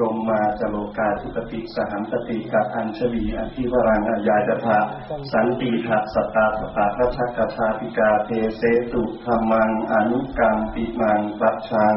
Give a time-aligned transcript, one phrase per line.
[0.00, 4.78] รมมาจโลกาทุปติสหันตติกับอัญชลีอภิวรังอยาจทะ
[5.32, 11.96] สันติทัสตาสตาพระชักกชาติกาเทเสตุธรรมังอนุกรรมปิมังปัจชัง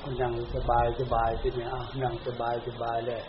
[0.00, 3.20] คุณนั่งสบายสบายเป็นไงอะนั่งสบายสบายเลย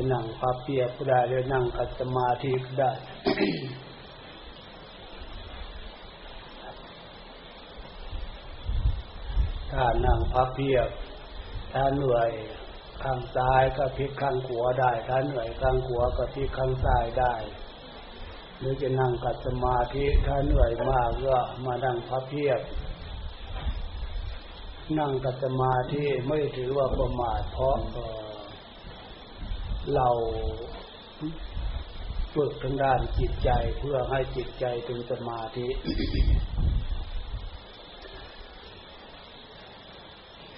[0.00, 2.92] จะนั่งพับเพียบก็ได้หรือนั่งกัสมาธิก็ได้
[9.70, 10.88] ถ้านั่งพับเพียบ
[11.72, 12.30] ถ้าเหนื่อย
[13.02, 17.34] ข้างซ้ายก็พลิกข้างขวาได้ ถ้าเหนื่อยข้างขวาก็พลิกข้างซ้ายได้
[18.58, 22.60] หรือจะนั่งกัดสมาธิ ถ้าเหนื่อยมากก็มานั่งพับเพียบ
[24.98, 27.76] นั่งกัดสมาธิไม่ถือว่าประมาทเพราะ
[29.94, 30.08] เรา
[32.34, 35.66] ฝึกทางด้านจิตใจเพื่อให้จิตใจถึงสมาธิ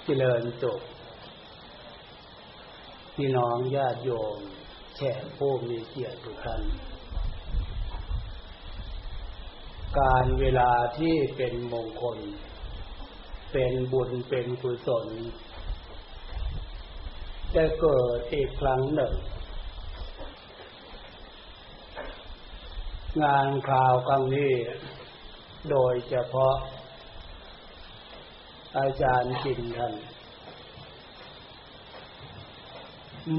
[0.04, 0.80] เจริญจบ
[3.14, 4.38] พี่น้องญาติโยม
[4.96, 6.62] แช่ผู้มีเกียรติทุกท่าน
[9.98, 12.18] การเวลาที่เป็นมงคล
[13.52, 15.06] เป็นบุญเป็นกุศล
[17.56, 19.14] จะเกิดอีกครั้งหนึ่ง
[23.22, 24.52] งานคราวครั้งนี้
[25.70, 26.54] โดยเฉพาะ
[28.78, 29.94] อาจารย์จินท่าน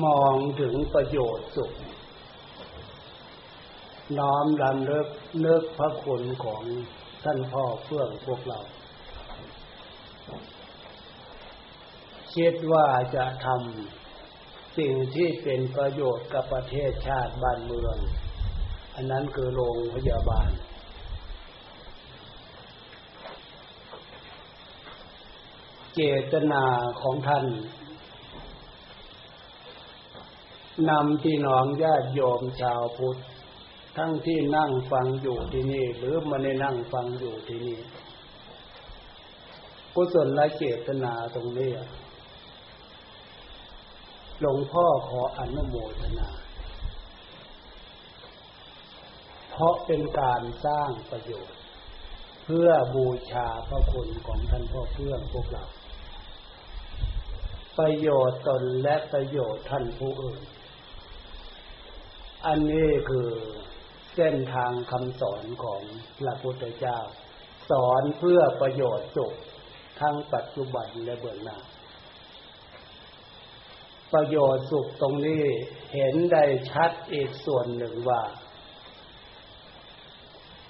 [0.04, 1.72] มองถึงประโยชน์สุข
[4.20, 5.08] น้อมรำเลิก
[5.42, 6.64] เลิกพระคุณของ
[7.24, 8.60] ท่านพ่อเพื่องพวกเรา
[12.36, 14.01] คิดว่าจะทำ
[14.78, 17.98] สิ่งที่เป็นประโยชน์กับประเทศชาติบ้านเมือง
[18.96, 20.52] อันนั้นคือโรงพยาบาล
[25.96, 26.02] เจ
[26.34, 26.64] ตนา
[27.02, 27.46] ของท่าน
[30.90, 33.18] นำพี่น้องญาติโยมชาวพุทธ
[33.98, 37.80] ทั้งที่นั่งฟังอยู่ที่นี่ หรือมาในนั่งฟังอยู่ที่นี่
[39.96, 41.72] กุศลและเจตนาตรงนี้
[44.42, 46.30] หลวงพ่อขออนุโมทนา
[49.52, 51.60] เพราะเป็นการสร้างประโยชน์
[52.46, 55.66] เพื่อบูชาพระคุณของท่านพ่อเพื่อนพวกเรา
[57.80, 60.42] ประโยชน์ตนและประโยชน์ท่านผู้อื่น
[62.46, 63.30] อันนี้คือ
[64.16, 65.82] เส้นทางคำสอนของ
[66.20, 66.98] พระพุทธเจ้า
[67.72, 69.34] สอนเพื่อประโยชน์สุข
[70.00, 71.58] ทั้งปัจจุบันและเบื้องหน้า
[74.14, 75.44] ประโยชน์สุขตรงนี้
[75.94, 78.22] เห็นได้ชัดอีกส่วนหนึ่งว่า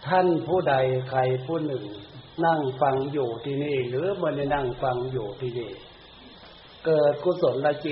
[0.07, 0.75] ท่านผู้ใด
[1.09, 1.83] ใครผู้หนึ่ง
[2.45, 5.71] นั่งฟังอยู่ที่นี่ หรือมันได้นั่งฟังอยู่ที่นี่
[6.85, 7.89] เกิดกุศลละเจ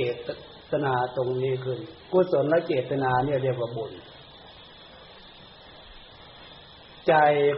[0.72, 1.80] ตนาตรงนี้ขึ้น
[2.12, 3.94] กุศลละเจตนาเนี่ยเรียกว่าบุญ
[7.08, 7.14] ใจ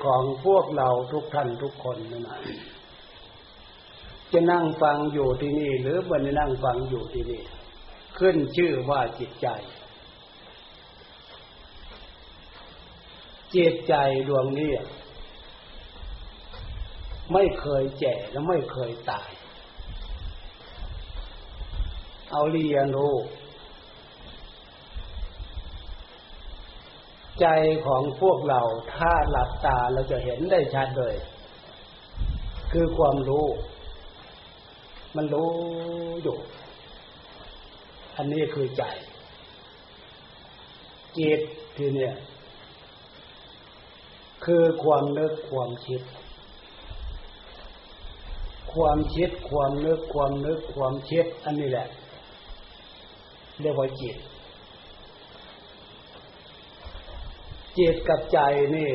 [0.06, 2.30] ของพวกเราทุกท่านทุกคนนั่น
[4.34, 7.42] จะนั่งฟังอยู่ที่นี่ หรือมันนั่งฟังอยู่ที่นี่
[8.22, 9.48] ขึ้นชื่อว่าจิตใจ
[13.56, 13.96] จิตใจ
[14.28, 14.72] ดวงนี้
[17.34, 19.30] ไม่เคยแก่และไม่เคยตาย
[22.32, 23.16] เอาเรียนรู้
[27.42, 27.48] ใจ
[27.86, 28.62] ของพวกเรา
[28.96, 31.16] ถ้าหลับตาเราจะเห็นได้ชัดเลย
[32.72, 33.48] คือความรู้
[35.16, 35.52] มันรู้
[36.24, 36.38] อยู่
[38.22, 38.84] อันนี้คือใจ
[41.18, 41.42] จิต
[41.76, 42.14] คือเนี่ย
[44.46, 46.02] คือความนึกความคิด
[48.74, 51.88] ความคิดความนึกความนึกความคิด อันนี้แหละ
[53.62, 54.16] เรียกว่าจิต
[57.78, 58.40] จิตกับใจ
[58.76, 58.90] นี่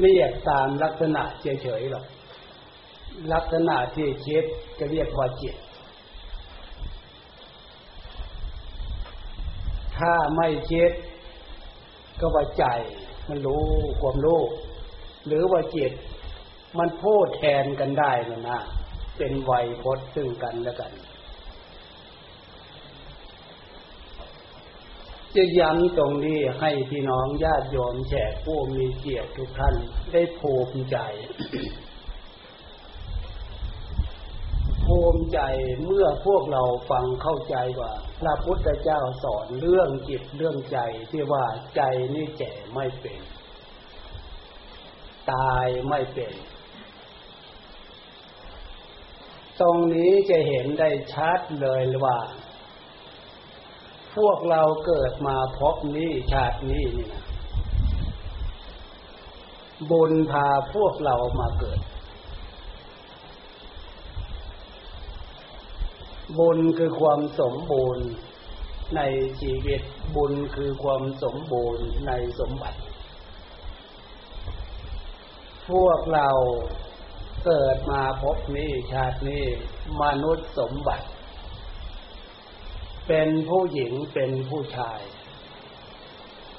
[0.00, 2.04] เรียกตามลักษณะเฉยๆหรอก
[3.32, 4.44] ลักษณะที่คิด
[4.78, 5.56] จะเรียกว่าจิต
[9.98, 10.90] ถ้าไม่คิด
[12.20, 12.64] ก็ว่าใจ
[13.28, 13.64] มันรู้
[14.00, 14.40] ความรู้
[15.26, 15.92] หรือว่าจิต
[16.78, 18.60] มันพูดแทนกันได้นะนะ
[19.16, 20.92] เป็นไวยพจน์ซึ่งกันและกัน
[25.36, 29.74] จะย้ำตรงนี้ให้พี่น้องญาติโยมแขกผู้มีเกียรติทุกท่าน
[30.12, 30.96] ได้ภูมิใจ
[34.96, 35.40] ภูมิใจ
[35.84, 40.78] เมื่อพวกเราฟังเข้าใจว่า พระพุทธเจ้าสอนเรื่องจิตเรื่องใจ
[41.10, 41.44] ที่ว่า
[41.76, 41.82] ใจ
[42.14, 43.20] นี่แก่ไม่เป็น
[45.32, 46.34] ตายไม่เป็น
[49.60, 52.18] ตรงนี้จะเห็นได้ชัดเลยว่า
[54.16, 57.24] พวกเราเกิดมาพบนี้ชาตินี้นี่นะ
[59.90, 61.80] บุญพาพวกเรามาเกิด
[66.38, 68.06] บุญคือความสมบูรณ์
[68.96, 69.00] ใน
[69.40, 69.80] ชีวิต
[70.16, 72.78] บุญคือความสมบูรณ์ในสมบัติ
[75.70, 76.28] พวกเรา
[77.44, 79.44] เกิดมาพบนี้ชาตินี้
[80.02, 81.06] มนุษย์สมบัติ
[83.08, 85.00] เป็นผู้หญิงเป็นผู้ชาย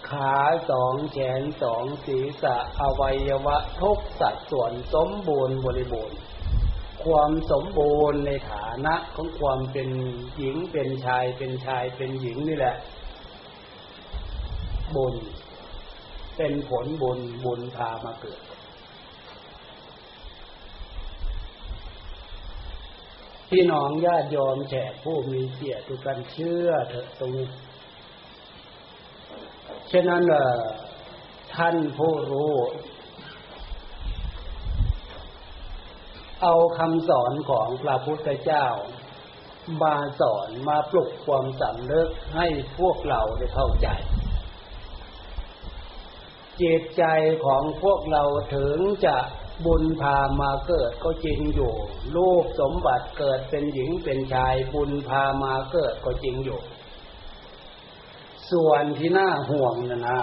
[0.10, 0.36] ขา
[0.70, 6.18] สองแขนสองศีรษะอวัยวะทุกสัดส่วนสมบูรณ์บริบูรณ์
[7.08, 9.90] ความสมบูรณ์ในฐานะของความเป็น
[10.38, 12.76] หญิงเป็นชายเป็นชายเป็นหญิงนี่แหละ
[14.96, 15.16] บุญ
[16.38, 18.42] เป็นผลบุญบุญพามาเกิด
[23.50, 27.48] พี่น้องญาติยอมแฉกผู้มีเกียรติทุกการเชื่อเถอะตรงนี้
[29.92, 30.24] ฉะนั้น
[31.56, 32.54] ท่านผู้รู้
[36.42, 38.66] เอาคำสอนของพระพุทธเจ้า
[39.82, 42.48] มาสอนมาปลุกความสำนึกให้
[42.80, 43.88] พวกเราได้เข้าใจ
[46.62, 47.04] จิตใจ
[47.46, 48.24] ของพวกเรา
[48.56, 49.18] ถึงจะ
[49.66, 51.74] บุญพามาเกิดก็จริงอยู่
[52.16, 56.60] ลูกสมบัติเกิดเป็นหญิงเป็นชายบุญพามาเกิดก็จริงอยู่
[58.52, 60.20] ส่วนที่น่าห่วงนะนะ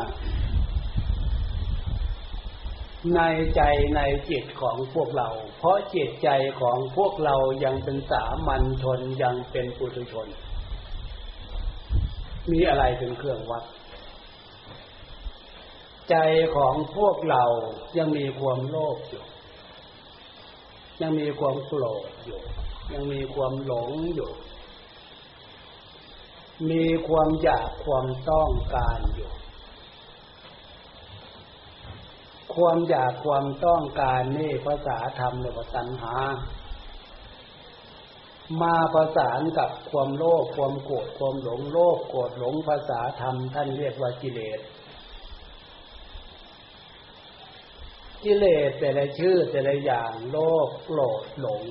[3.13, 3.21] ใน
[3.57, 3.63] ใจ
[3.97, 5.29] ในจิตของพวกเรา
[5.59, 6.29] เพราะจิตใจ
[6.61, 10.27] ของพวกเรายังเป็นสามัญชนยังเป็นปุถุชน
[12.51, 13.65] มีอะไรเป็นเครื่องวัด
[16.11, 16.17] ใจ
[16.57, 17.45] ของพวกเรา
[17.99, 19.25] ยังมีความโลภอยู่
[21.03, 22.41] ยังมีความโกรธอยู่
[22.93, 24.31] ยังมีความหลงอยู่
[26.71, 29.31] มีความอยากความต้องการอยู่
[32.57, 36.17] ความอยากความต้องการนี่ภาษาธรรมเรียกว่าตัณหา
[38.63, 44.61] มาประสานกับความโลภความโกรธความหลงโลภโกรธหลงภาษาธรรมท่านเรียกว่ากิเลส
[48.25, 51.63] กิเลสแต่ละชื่อแต่ละอย่างโลภโกรธหลง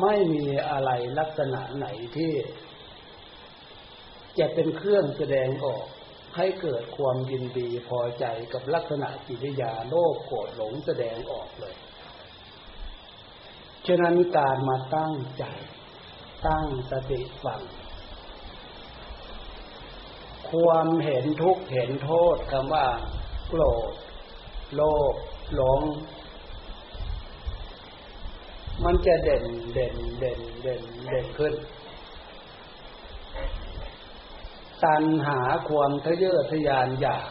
[0.00, 1.86] ไม่มีอะไรลักษณะไหน
[2.16, 2.32] ที่
[4.38, 5.86] จะเป็นเครื่องแสดงออก
[6.36, 11.76] ให้เกิดความยินดีพอใจกับลักษณะกิริยาโลภโกรธหลงแสดงออกเลย
[13.86, 15.44] ฉะนั้นการมาตั้งใจ
[16.46, 17.62] ตั้งสติฟัง
[20.50, 22.86] ความเห็นทุกเห็นโทษคำว่า
[23.48, 23.92] โกรธ
[24.74, 24.82] โล
[25.12, 25.14] ภ
[25.54, 25.80] หลง
[28.84, 31.54] มันจะเด่นเด่นเด่นเด่นเด่นขึ้น
[34.84, 37.28] ตัณหาความทะเยอทะยานอยาก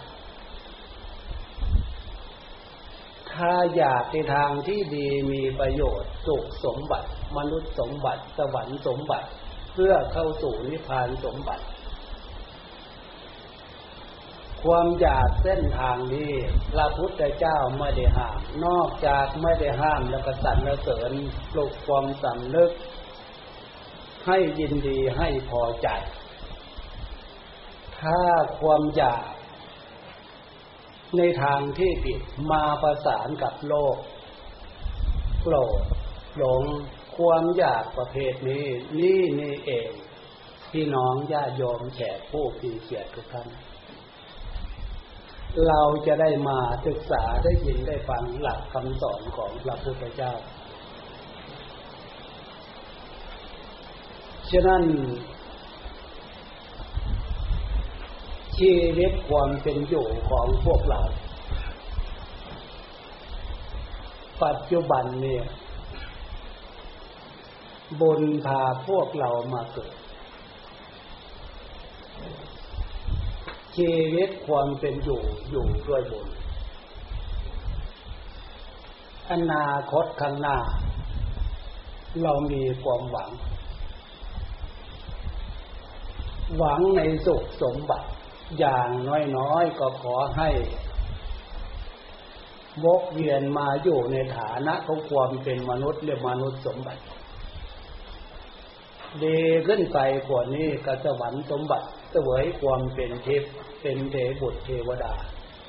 [3.34, 9.28] ถ้าอยากในทางที่ดีมีประโยชน์สุขสมบัติ มนุษย์สมบัติ สวรรค์สมบัติ
[9.74, 11.65] เพื่อเข้าสู่นิพพานสมบัติ
[14.63, 16.34] ความอยากเส้นทางนี้
[16.74, 21.12] พระพุทธเจ้าไม่ได้ห้าม นอกจากไม่ได้ห้ามแล้วก็สรรเสริญ
[21.51, 22.72] ปลุกความสำนึก
[24.27, 25.88] ให้ยินดีให้พอใจ
[28.03, 28.22] ถ้า
[28.60, 29.25] ความอยาก
[31.17, 33.98] ในทางที่ผิดมาประสานกับโลก
[35.41, 35.81] โกรธ
[36.38, 36.63] หลง
[37.17, 38.65] ความอยากประเภทนี้
[39.00, 39.89] นี่นี่เอง
[40.72, 43.48] พี่น้องญาติโยมแขกผู้ปีเกียรติทุกท่าน
[45.67, 50.33] เราจะได้มาศึกษาได้ยินได้ฟังหลักคำสอนของพระพุทธเจ้า
[54.51, 54.83] ฉะนั้น
[58.60, 61.01] ชีวิตความเป็นอยู่ของพวกเรา
[64.43, 65.43] ปัจจุบันเนี่ย
[68.01, 69.93] บุญพาพวกเรามาเกิด
[73.77, 76.27] ชีวิตความเป็นอยู่อยู่ด้วยบุญ
[79.31, 80.57] อนาคตข้างหน้า
[82.24, 83.29] เรามีความหวัง
[86.57, 88.07] หวังในสุขสมบัติ
[88.59, 88.89] อย่าง
[89.38, 90.50] น้อยๆก็ขอให้
[92.83, 97.01] วกเวียนมาอยู่ในฐานะของความเป็นมนุษย์เรียกมนุษย์สมบัติ
[99.23, 103.43] ดีขึ้นไปกว่านี้ก็สวรรค์สมบัติเสวยความเป็นเทพ
[103.81, 105.13] เป็นเทบุตรเทวดา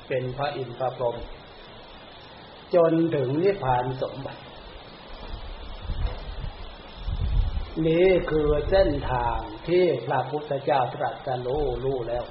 [0.07, 1.15] เป็นพระอินทร์พระพรหม
[2.75, 4.41] จนถึงนิพพานสมบัติ
[7.87, 12.25] นี่คือเส้นทางที่พระพุทธเจ้าตรัสรู้รู้แล้ว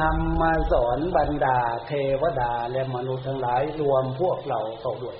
[0.00, 5.16] นำมาสอนบรรดาเทวดาและมนุษย์ทั้งหลายรวมพวกเราเข้าด้วย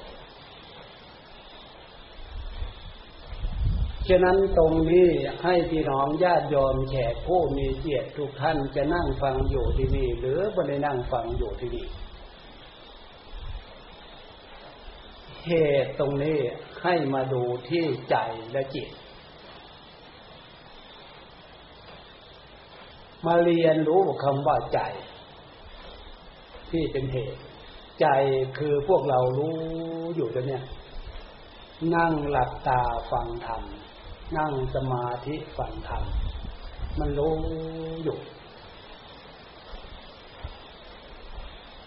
[4.09, 5.09] ฉะนั้นตรงนี้
[5.45, 11.87] ให้พี่น้องญาติโยมแขกผู้มีเกียรติทุกท่านจะนั่งฟังอยู่ที่นี่หรือไม่ได้นั่งฟังอยู่ที่นี่
[15.47, 15.53] เห
[15.85, 16.39] ตุตรงนี้
[16.83, 18.17] ให้มาดูที่ใจ
[18.53, 18.89] และจิต
[23.27, 24.81] มาเรียนรู้คำว่าใจ
[26.71, 27.41] ที่เป็นเหตุ
[28.01, 28.07] ใจ
[28.59, 29.57] คือพวกเรารู้
[30.17, 30.61] อยู่ตรงนี้
[31.95, 33.63] นั่งหลับตาฟังธรรม
[34.37, 36.03] นั่งสมาธิฟังธรรม
[36.99, 37.35] มันรู้
[38.05, 38.19] อยู่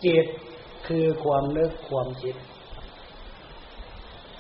[0.06, 0.26] จิต
[0.88, 2.36] คือความนึกความคิด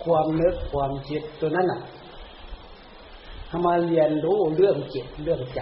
[0.03, 1.81] ความนึกความคิดตัวนั้นน่ะ
[3.50, 5.62] ทำมาเรียนรู้เรื่องจิตเรื่องใจ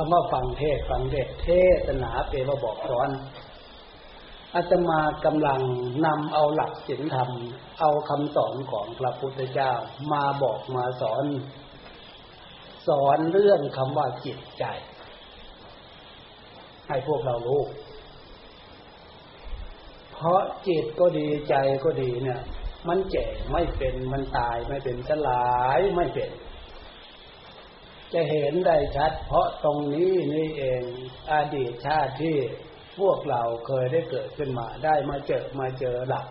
[0.00, 3.10] คำว่าฟังเทศฟังเทศเทศนาเปรว่าบอกสอน
[4.54, 5.60] อาตมากำลัง
[6.06, 7.30] นำเอาหลักศีลธรรม
[7.80, 9.72] เอาคำสอนของพระพุทธเจ้า
[10.12, 11.24] มาบอกมาสอน
[12.88, 14.64] สอนเรื่องคำว่าจิตใจ
[16.88, 17.62] ให้พวกเรารู้
[20.12, 22.40] เพราะจิตก็ดีใจก็ดีเนี่ย
[22.88, 26.30] มันแก่ไม่เป็นมันตายไม่เป็นสลายไม่เป็น
[28.12, 30.82] จะเห็นได้ชัด เพราะตรงนี้นี่เอง
[31.32, 32.36] อดีตชาติที่
[32.98, 36.26] พวกเราเคยได้เกิดขึ้นมา ได้มาเจอมาเจอหลัก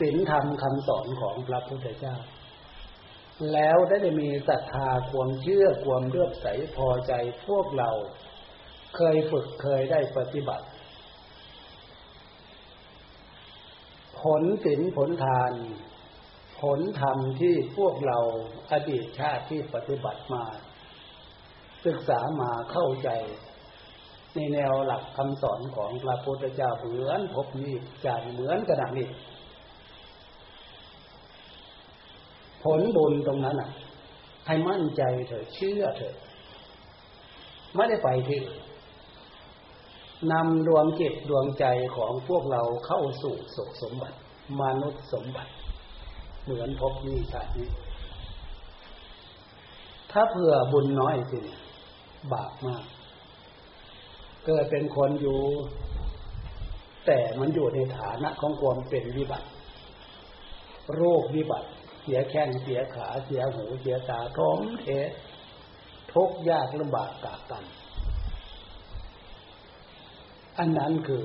[0.00, 2.16] ศีลธรรมคำสอนของพระพุทธเจ้า
[3.52, 6.46] แล้วได้มีศรัทธาความเชื่อความเลื่อมใส
[6.76, 7.12] พอใจ
[7.48, 7.90] พวกเรา
[8.96, 10.66] เคยฝึกเคยได้ปฏิบัติ
[14.20, 15.52] ผลศีลผลทาน
[16.60, 18.18] ผลธรรมที่พวกเรา
[18.72, 20.44] อดีตชาติที่ปฏิบัติมา
[21.86, 23.10] ศึกษามาเข้าใจ
[24.34, 29.08] ในแนวหลักคำสอนของพระพุทธเจ้าเหมือนพบนี้จานเหมือนกระดังนี้
[32.62, 33.70] ผลบุญตรงนั้นอะ
[34.46, 36.14] ให้มั่นใจเถอะเชื่อเถอะ
[37.74, 38.42] ไม่ได้ไปที่
[40.32, 41.64] นำดวงจิตดวงใจ
[41.96, 44.16] ของพวกเราเข้าสู่สุขสมบัติ
[44.60, 45.52] มนุษย์สมบัติ
[46.46, 47.68] เหมือนพบนี้ชาตินี้
[50.12, 51.40] ถ้าเผื่อบุญน้อยสิ
[52.32, 52.84] บาปมาก
[54.46, 55.38] เกิดเป็นคนอยู่
[57.06, 59.48] แต่มันอยู่ในฐานะของความเป็นวิบัติ
[60.94, 61.68] โรควิบัติ
[62.02, 64.86] เสียแข้งเสียขาเสียหูเสียตาท้องเท
[66.12, 67.64] ทุกยากลำบากกากัน
[70.58, 71.24] อันนั้นคือ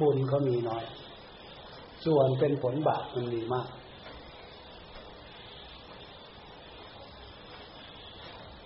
[0.00, 0.84] บุญเขามีน้อย
[2.04, 3.68] ส่วนเป็นผลบาปมันมีมาก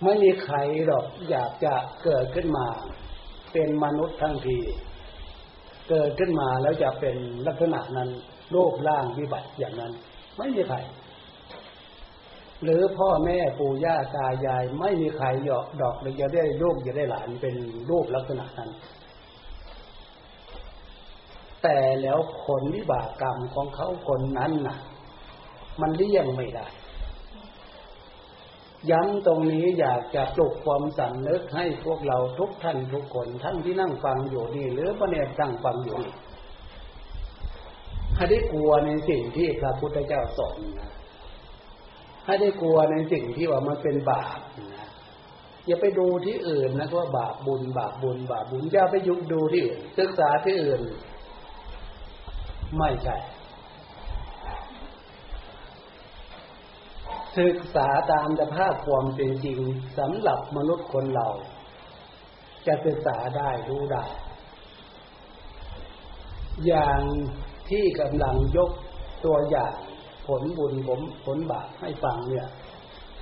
[0.03, 1.75] ไม่มีใครหรอกอยากจะ
[2.05, 2.67] เกิดขึ้นมา
[3.53, 4.59] เป็นมนุษย์ทั้งที
[5.91, 8.09] เกิดขึ้นมาแล้วจะเป็นลักษณะนั้น
[8.53, 9.93] โลกล่างวิบัติอย่างนั้น
[10.37, 10.77] ไม่มีใคร
[12.63, 17.55] หรือพ่อแม่ปู่ย่าตายาย ไม่มีใครหยอกดอกเลยจะได้ลูกจะได้หลานเป็น
[17.91, 18.71] รูปลักษณะนั้น
[21.63, 24.79] แต่แล้วผลวิบากกรรมของเขาคนนั้นน่ะ
[25.81, 26.67] มันเลี่ยงไม่ได้
[28.91, 36.15] ย้ำตรงนี้อยากจะปลุกความสำนึกให้พวกเราทุกท่านทุกคนทั้งที่นั่งฟังอยู่นี่หรือพระเนตรตั้งฟังอยู่นี่
[38.17, 40.93] ให้ได้กลัวในสิ่งที่พระพุทธเจ้าสอนนะ
[42.27, 44.41] ให้ได้กลัวในสิ่งที่ว่ามันเป็นบาป
[44.75, 44.89] นะ
[45.67, 50.83] อย่าไปดูที่อื่นนะว่าบาปบุญ บาปบุญ บาปบุญอย่าไปยุกดูที่อื่นศึกษาที่อื่น
[52.79, 53.17] ไม่ใช่
[57.39, 59.59] ศึกษาตามสภาพความเป็นจริง
[59.99, 61.29] สำหรับมนุษย์คนเรา
[62.67, 64.05] จะศึกษาได้รู้ได้
[66.67, 67.01] อย่าง
[67.71, 68.71] ที่กำลังยก
[69.25, 69.75] ตัวอย่าง
[70.27, 72.49] ผลบุญผมผลบาปให้ฟังเนี่ย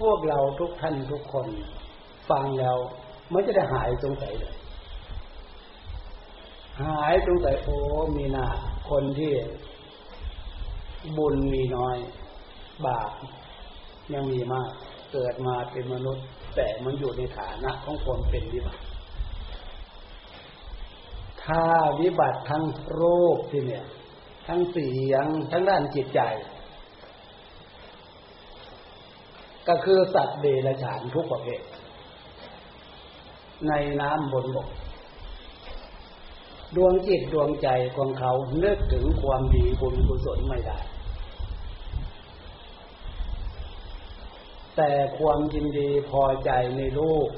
[0.00, 1.46] พวกเราทุกท่านทุกคน
[2.30, 2.76] ฟังแล้ว
[3.30, 4.54] ไม่จะได้หายสงสัยเลย
[6.82, 7.78] หายสงสัยโอ้
[8.16, 8.46] มีนา
[8.90, 9.32] คนที่
[11.16, 11.96] บุญมีน้อย
[12.86, 13.12] บาป
[14.12, 14.70] ยังมีมาก
[15.12, 16.24] เกิดมาเป็นมนุษย์
[16.56, 18.82] แต่มันอยู่ในฐานะของคนเป็นวิบัติ
[21.44, 21.64] ถ้า
[22.00, 23.86] วิบัติทั้งโรูปที่เนี่ย
[24.46, 26.20] ทั้งเสียงทั้งด้านจิตใจ
[29.68, 31.62] ก็คือสัตว์เดรัจฉานทุกประเภท
[33.68, 34.68] ในน้ำบนบก
[36.76, 40.78] ดวงจิตดวงใจของเขาเนึกถึงความดีบุญกุศลไม่ได้
[44.76, 47.30] แต่ความยินดีพอใจในรูป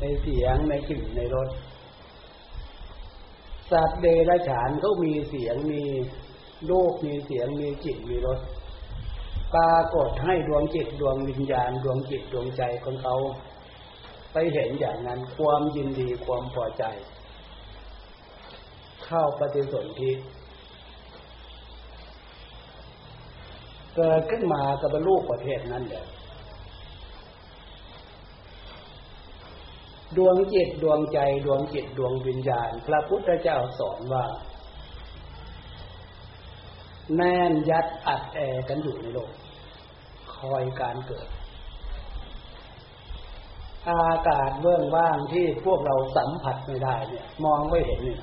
[0.00, 1.48] ในเสียงในกลิ่นในรส
[3.70, 5.82] สัตว์เดรัจฉานเขามีเสียงมี
[6.70, 8.38] รูปมีเสียงมีจิตมีรส
[9.54, 13.16] ปรากฏให้ดวงจิตดวงวิญญาณดวงจิตดวงใจของเขา
[14.32, 16.84] ไปเห็นอย่างนั้นความยินดีความพอใจ
[19.12, 20.12] เข้าปฏิสนธิ
[23.96, 26.04] เกิดขึ้นมากับบรรลุประเทศนั้นแหละ
[30.16, 34.24] ดวงจิตดวงใจดวงจิตดวงวิญญาณ พระพุทธเจ้าสอนว่า
[37.16, 39.32] แน่นยัดอัดแอกันอยู่ในโลก
[40.34, 41.28] คอยการเกิด
[43.88, 48.22] อากาศเบื้องว่างที่พวกเราสัมผัสไม่ได้เนี่ย มองไม่เห็นเนี่ย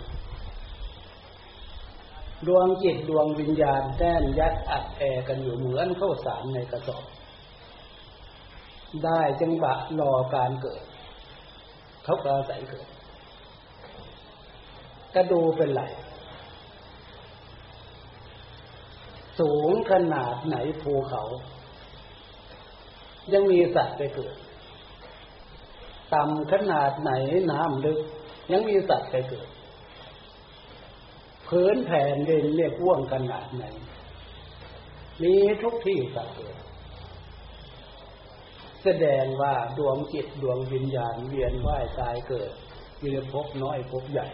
[2.47, 7.05] ดวงจิตดวงวิญญาณแน่นยัดอัดแอกันอยู่เหมือนเข้าสารในกระสอบ
[9.05, 10.83] ได้จังหวะรอการเกิด
[12.03, 12.87] เขาก็อาศัยเกิด
[15.15, 15.83] กระดูเป็นไร
[19.39, 21.23] สูงขนาดไหนภูเขา
[23.33, 24.35] ยังมีสัตว์ไปเกิด
[26.13, 27.11] ต่ำขนาดไหน
[27.51, 27.99] น้ำลึก
[28.51, 29.47] ยังมีสัตว์ไปเกิด
[31.49, 33.63] พื้นแผ่นดินเรียกว่วงขนาดไหน
[35.23, 36.55] มีทุกที่สัตว์เกิด
[38.83, 42.51] แสดงว่าดวงจิตดวงวิญญาณเวียนว่ายตายเกิด
[43.03, 44.27] มีภพน้อยภพใหญ่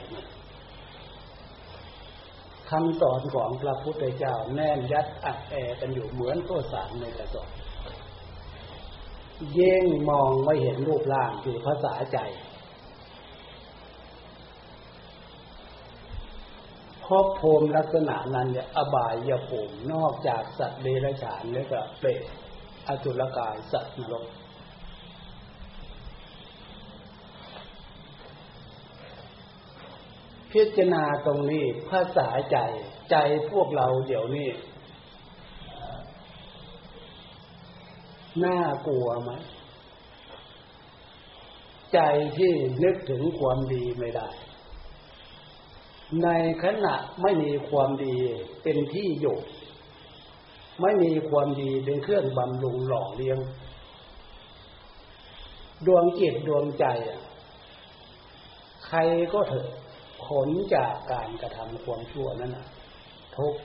[2.70, 7.50] คำสอนของพระพุทธเจ้าแน่นยัดอัดแอกันอยู่เหมือนตัวสารในกระสอบ
[9.54, 12.18] เย่งมองไม่เห็นรูปร่างคือภาษาใจ
[17.08, 22.24] พบภูมิลักษณะนั้นเนี่ยอบายยภูมินอกจากสัตว์เดรัจฉานแล้วก็เปรต
[22.88, 24.26] อสุรกายสัตว์นรก
[30.52, 32.58] พิจารณาตรงนี้ภาษาใจ
[33.12, 33.16] ใจ
[33.52, 34.50] พวกเราเดี๋ยวนี้
[38.46, 39.32] น่ากลัวไหม
[41.94, 42.00] ใจ
[42.38, 42.52] ที่
[42.84, 44.30] นึกถึงความดีไม่ได้
[46.24, 46.30] ใน
[46.64, 48.16] ขณะไม่มีความดี
[48.64, 49.38] เป็นที่อยู่
[50.82, 53.40] ไม่มีความดีเป็นเครื่องบำรุงหล่อเลี้ยง
[55.86, 56.86] ดวงจิตดวงใจ
[58.86, 58.98] ใคร
[59.34, 59.68] ก็เถอะ
[60.26, 62.68] ผลจากการกระทำความชั่วนั้นนะ
[63.38, 63.56] ทุก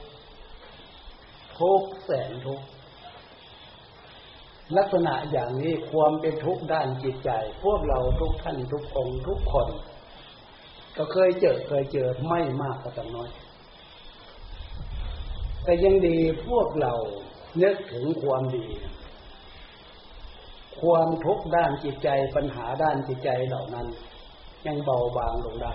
[1.59, 2.61] ทุกแสนทุก
[4.77, 7.31] ลักษณะอย่างนี้ความเป็นทุกข์ด้านจิตใจ
[7.65, 9.69] พวกเราทุกท่านทุกองทุกคน
[11.03, 13.31] ก็เคยเจอเคยเจอไม่มากก็ต้องน้อย
[15.65, 16.95] แต่ยังดีพวกเรา
[17.59, 18.67] เนึกถึงความดี
[20.81, 23.87] ความทุกข์ด้านจิตใจปัญหาด้านจิตใจเหล่านั้น
[24.67, 25.75] ยังเบาบางลงได้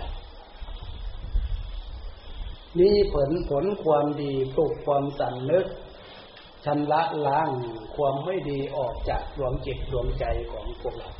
[2.78, 5.66] นี่ผลผลความดีปลุกความสันนึก
[6.64, 7.50] ชำระล้าง
[7.96, 11.10] ความไม่ดีออกจากดวงจิตดวงใจของพวกเรา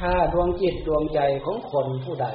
[0.00, 2.28] ถ้าดวงจิตดวงใจของคนผู้ใด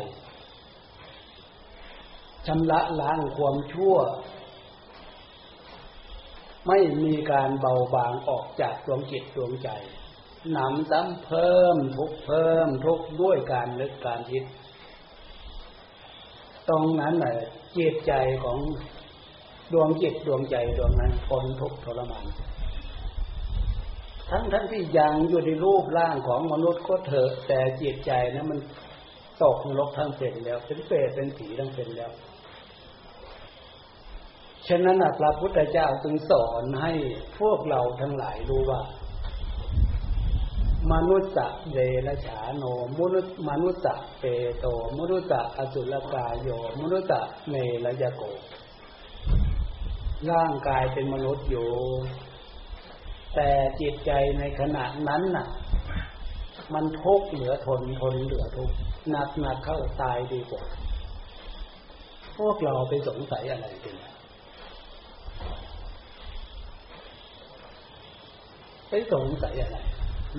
[2.47, 3.95] ชำระล้างความชั่ว
[6.67, 9.69] ไม่มีการเบาบางออกจากดวงจิตดวงใจ
[10.51, 14.43] หนำซ้ำเพิ่มทุกเพิ่มทุกด้วยการนึกการคิด
[16.69, 17.35] ตรงนั้นแหละ
[17.77, 18.57] จิตใจของ
[19.73, 22.25] ดวงจิตดวงใจดวงนั้นทนทุกทรมาน
[24.29, 28.59] ทั้งทั้งที่ยังอยู่ในรูปร่างของมนุษย์ก็เถอะแต่จิตใจนะมัน
[29.43, 32.11] ตกนรกทั้งเป็นแล้วเป็นเปรตเป็นผีทั้งเป็นแล้ว
[34.67, 36.93] ฉะนั้นพระพุทธเจ้าจึงสอนให้
[37.39, 38.81] พวกเราทั้งหลายรู้ว่า
[40.93, 41.33] มนุษย์
[41.73, 42.63] เดรฉาโน
[42.99, 44.23] มนุษย์มนุษย์เป
[44.59, 44.65] โต
[44.99, 46.49] มนุษย์อสุรกายโย
[46.81, 47.09] มนุษย์
[47.49, 48.23] เนรยโก
[50.31, 51.69] ร่างกายเป็นมนุษย์อยู่
[53.35, 53.49] แต่
[53.81, 55.47] จิตใจในขณะนั้นน่ะ
[56.73, 58.75] มันทุกข์เหลือทนทนเหลือทุกข์
[59.09, 60.63] หนักหนักเข้าตายดีกว่า
[62.37, 63.95] พวกเราไปสงสัยอะไรกัน
[68.89, 69.77] ไปสงสัยอะไร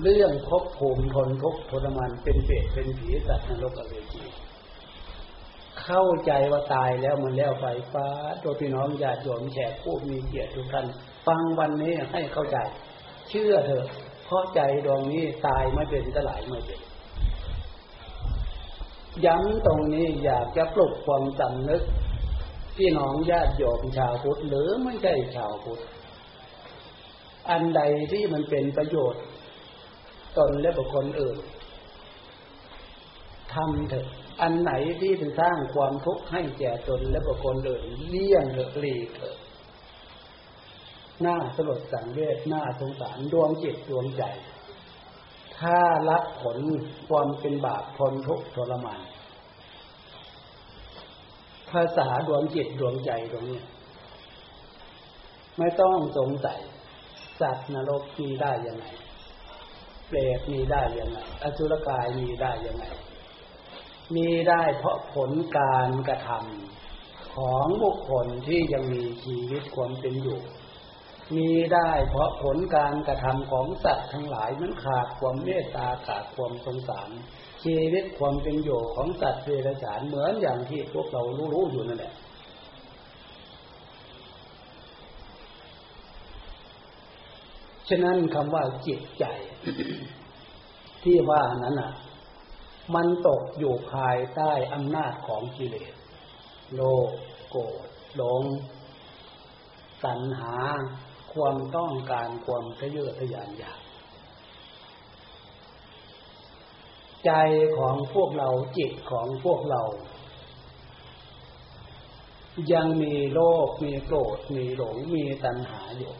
[0.01, 4.23] เรื่องภพภูมิทนทุกข์ทรมานเป็นเปรตเป็นผีสัตว์นรกอเวจี
[5.81, 8.07] เข้าใจว่าตายแล้วมันแล้วไปฟ้า
[8.43, 10.85] ตัวพี่น้องญาติโยมแขกผู้มีเกียรติทุกท่าน
[11.27, 12.57] ฟังวันนี้ให้เข้าใจ
[13.29, 13.87] เชื่อเถอะ
[14.25, 16.79] เพราะใจดวงนี้ตายไม่เป็นจะไหลไม่เป็น
[19.25, 21.83] ย้ำตรงนี้อยากจะปลุกความสำนึก
[22.77, 25.81] พี่น้องญาติโยมชาวพุทธหรือไม่ใช่ชาวพุทธ
[27.49, 29.23] อันใดที่มันเป็นประโยชน์
[30.37, 31.37] ตนและบุคคลอื่น
[33.53, 34.07] ทำเถอะ
[34.41, 39.37] อันไหนที่เป็นสร้างความทุกข์ให้แก่ตนและบุคคลอื่นเลี่ยงเถอะหลีกเถอะ
[41.21, 44.23] หน้าสลดสังเวชหน้าสงสารดวงจิตดวงใจ
[45.59, 46.57] ถ้ารับผล
[47.09, 49.01] ความเป็นบาปทนทุกข์ทรมาน
[51.69, 53.61] ภาษาดวงจิตดวงใจตรงนี้
[55.57, 56.59] ไม่ต้องสงสัย
[57.39, 58.85] สัตว์นรกมีได้ยังไง
[60.07, 62.85] เปรตมีได้ยังไงอสุรกายมีได้ยังไง
[64.15, 70.39] มีได้เพราะผลการกระทำของบุคคลที่ยังมีชีวิตความเป็นอยู่
[71.35, 77.09] มีได้เพราะผลการกระทำของสัตว์ทั้งหลายมันขาดความเมตตาขาดความสงสาร
[77.63, 82.13] ชีวิตความเป็นอยู่ของสัตว์เดรัจฉานเหมือนอย่างที่พวกเรารู้ๆอยู่นั่นแหละ
[87.89, 89.25] ฉะนั้นคำว่าจิตใจ
[91.03, 91.91] ที่ว่านั้นอะ
[92.95, 95.93] มันตกอยู่ภายใต้อำนาจของกิเลส
[96.75, 97.09] โลภ
[97.49, 97.87] โกรธ
[98.17, 98.43] หลง
[100.05, 100.55] ตัณหา
[101.33, 103.79] ความต้องการความทะเยอทะยานอยาก
[107.25, 107.31] ใจ
[107.77, 109.81] ของพวกเราจิตของพวกเรา
[112.73, 116.13] ยังมีโลภมีโกรธมีหลงมีตัณหาอยู่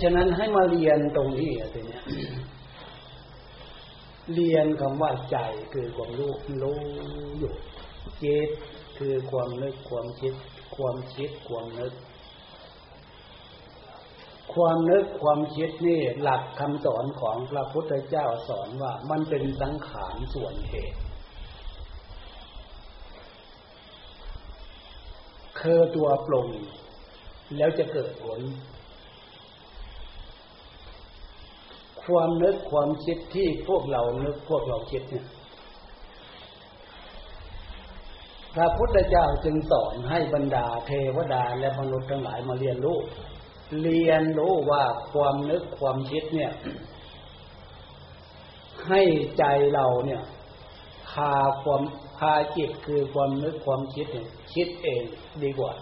[0.00, 2.04] ฉะนั้นให้มาเรียนตรงนี้อะทีเนี้ย
[4.34, 5.36] เรียนคำว่าใจ
[5.72, 6.32] คือความรู้
[6.62, 6.78] รู้
[7.38, 7.52] อยู่
[8.22, 8.50] จิต
[8.98, 10.34] คือความนึกความคิด
[10.76, 11.92] ความคิดความนึก
[14.56, 21.00] ความนึกความคิดนี่หลักคำสอนของพระพุทธเจ้าสอนว่ามันเป็นสังขารส่วนเหตุ
[25.60, 26.48] คือตัวปรุง
[27.56, 28.40] แล้วจะเกิดผล
[32.04, 35.26] ความนึกความคิดที่พวกเรานึกพวกเราคิดเนี่ย
[38.54, 42.98] พระพุทธเจ้าจึงสอนให้บรรดาเทวดาและมนุษย์ทั้งหลายมาเรียนรู้
[43.82, 46.52] เรียนรู้ว่าความนึกความคิดเนี่ย
[48.88, 49.00] ให้
[49.38, 50.22] ใจเราเนี่ย
[51.10, 51.32] พา
[51.62, 51.82] ความ
[52.18, 55.02] พาจิตคือความนึกความคิดเนี่ยคิดเอง
[55.42, 55.72] ดีกว่า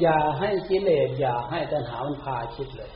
[0.00, 2.92] อย่าให้กิเลสอย่าให้ตัณหามันพาคิดเลย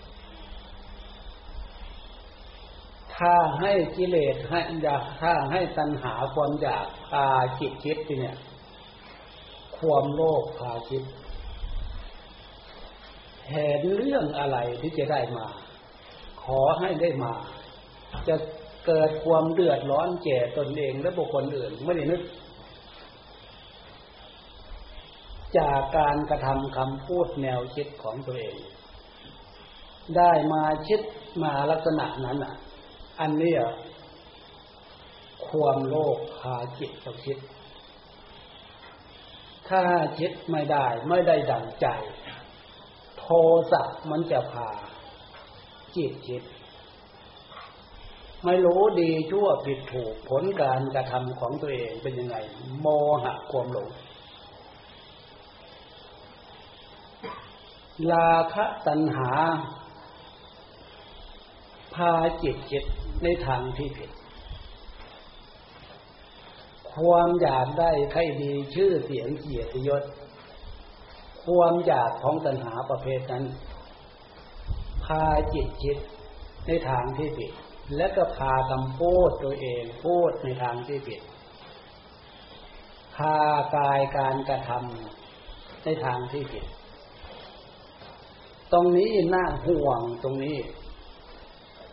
[3.17, 7.27] ถ้าให้กิเลสให้อยากถ้าให้ตัณหาความอยากพา
[7.61, 8.37] จิตคิดเนี่ย
[9.79, 11.03] ความโลภพาคิด
[13.51, 15.47] เห็นเรื่องอะไรที่จะได้มา
[16.45, 17.35] ขอให้ได้มา
[18.29, 18.37] จะ
[18.87, 22.23] เกิดความเดือดร้อนแก่ตนเองและบุคคลอื่นไม่ได้นึก
[25.59, 28.57] จากการกระทำคำพูดแนวคิดของตัวเอง
[30.17, 31.01] ได้มาคิด
[31.43, 32.55] มาลักษณะนั้นอะ
[33.21, 33.55] อันนี้
[35.49, 37.39] ความโลภพาจิตตคิด
[39.69, 39.83] ถ้า
[40.19, 41.87] คิดไม่ได้ไม่ได้ดังใจ
[43.27, 43.29] ท
[43.73, 44.69] สะมันจะพา
[45.97, 46.43] จิตคิด
[48.45, 52.37] ไม่รู้ดีชั่วผิดถูกผลการกระทำของตัวเองเป็นยังไง
[52.81, 52.87] โม
[53.23, 53.89] หะความหลง
[58.11, 59.31] ลาคะตัณหา
[61.95, 62.13] พา
[62.43, 62.85] จิตจิต
[63.23, 64.11] ในทางที่ผิด
[66.93, 70.03] ความอยากได้ใครดีชื่อเสียงเกียรติยศ
[71.47, 73.45] ความอยากของตัณหาประเภทนั้น
[75.05, 75.99] พาจิตจิต
[76.67, 77.53] ในทางที่ผิด
[77.97, 81.21] และก็พากำพูดตัวเองพูดในทางที่ผิด
[83.17, 83.37] พา
[83.77, 86.65] กายการกระทำในทางที่ผิด
[88.73, 90.59] ตรงนี้น่าห่วงตรงนี้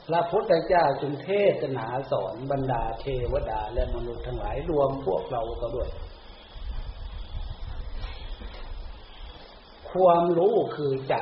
[0.07, 1.29] พระพุทธเจ้าจึงเท
[1.61, 5.89] ศนาสอนบรรดาเทวดาและมนุษย์ทั้งหลายรวมพวกเราก็ด้วย
[9.93, 11.15] ความรู้คือใจ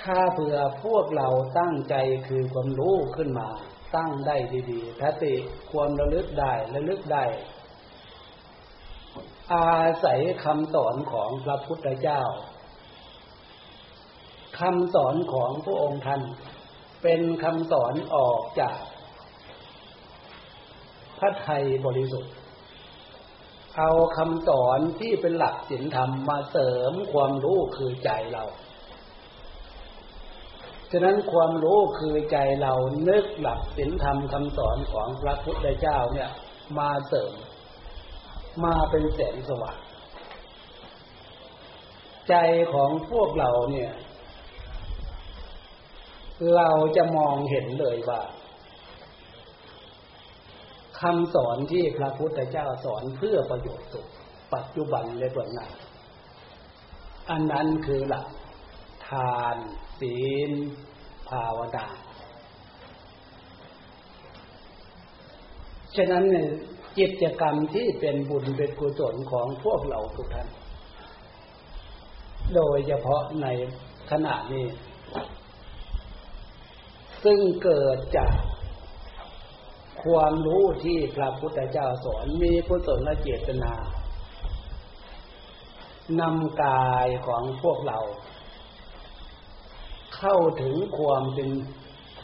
[0.00, 1.94] ถ้าเผื่อพวกเราตั้งใจ
[2.28, 3.48] คือความรู้ขึ้นมา
[3.96, 4.36] ตั้งได้
[4.70, 5.32] ดีๆถ้าติ
[5.70, 7.24] ความระลึกได้ระลึกได้
[9.54, 12.22] อาศัยคำสอนของพระพุทธเจ้า
[14.58, 16.22] คำสอนของพระองค์ท่าน
[17.02, 18.78] เป็นคำสอนออกจาก
[21.18, 22.32] พระไทยบริสุทธิ์
[23.78, 28.44] เอาคำสอนที่เป็นหลักศีลธรรมมาเสริมความรู้คือใจเรา
[30.90, 32.74] ฉะนั้นความรู้คือใจเรา
[33.08, 36.30] นึกหลักศีลธรรมคำสอนของพระพุทธเจ้าเนี่ย
[36.78, 37.32] มาเสริม
[38.64, 39.78] มาเป็นแสงสว่าง
[42.28, 42.34] ใจ
[42.74, 43.92] ของพวกเราเนี่ย
[46.56, 48.22] เราจะมองเห็นเลยว่า
[51.04, 54.06] คำสอนที่พระพุทธเจ้าสอนเพื่อประโยชน์สุข
[54.54, 55.68] ปัจจุบันและเบื้องหน้า
[57.30, 58.26] อันนั้นคือหลัก
[59.08, 59.56] ทาน
[60.00, 60.50] ศีล
[61.28, 61.86] ภาวนา
[65.96, 66.24] ฉะนั้น
[66.98, 70.48] กิจกรรมที่เป็นบุญเป็นกุศลของพวกเราทุกท่าน
[72.54, 73.46] โดยเฉพาะใน
[74.10, 74.66] ขณะนี้
[77.24, 78.34] ซึ่งเกิดจาก
[80.06, 83.74] ความรู้ที่พระพุทธเจ้าสอนมีกุศลเจตนา
[86.20, 87.98] นำกายของพวกเรา
[90.16, 91.50] เข้าถึงความเป็น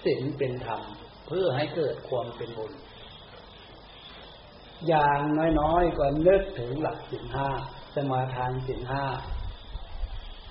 [0.05, 0.83] ศีลเป็นธรรม
[1.27, 2.73] เพื่อให้เกิดความเป็นบุญ
[4.88, 5.21] อย่าง
[5.61, 7.49] น้อยๆก็นึกถึงหลักศีลห้า
[7.95, 9.05] สมาทานศีลห้า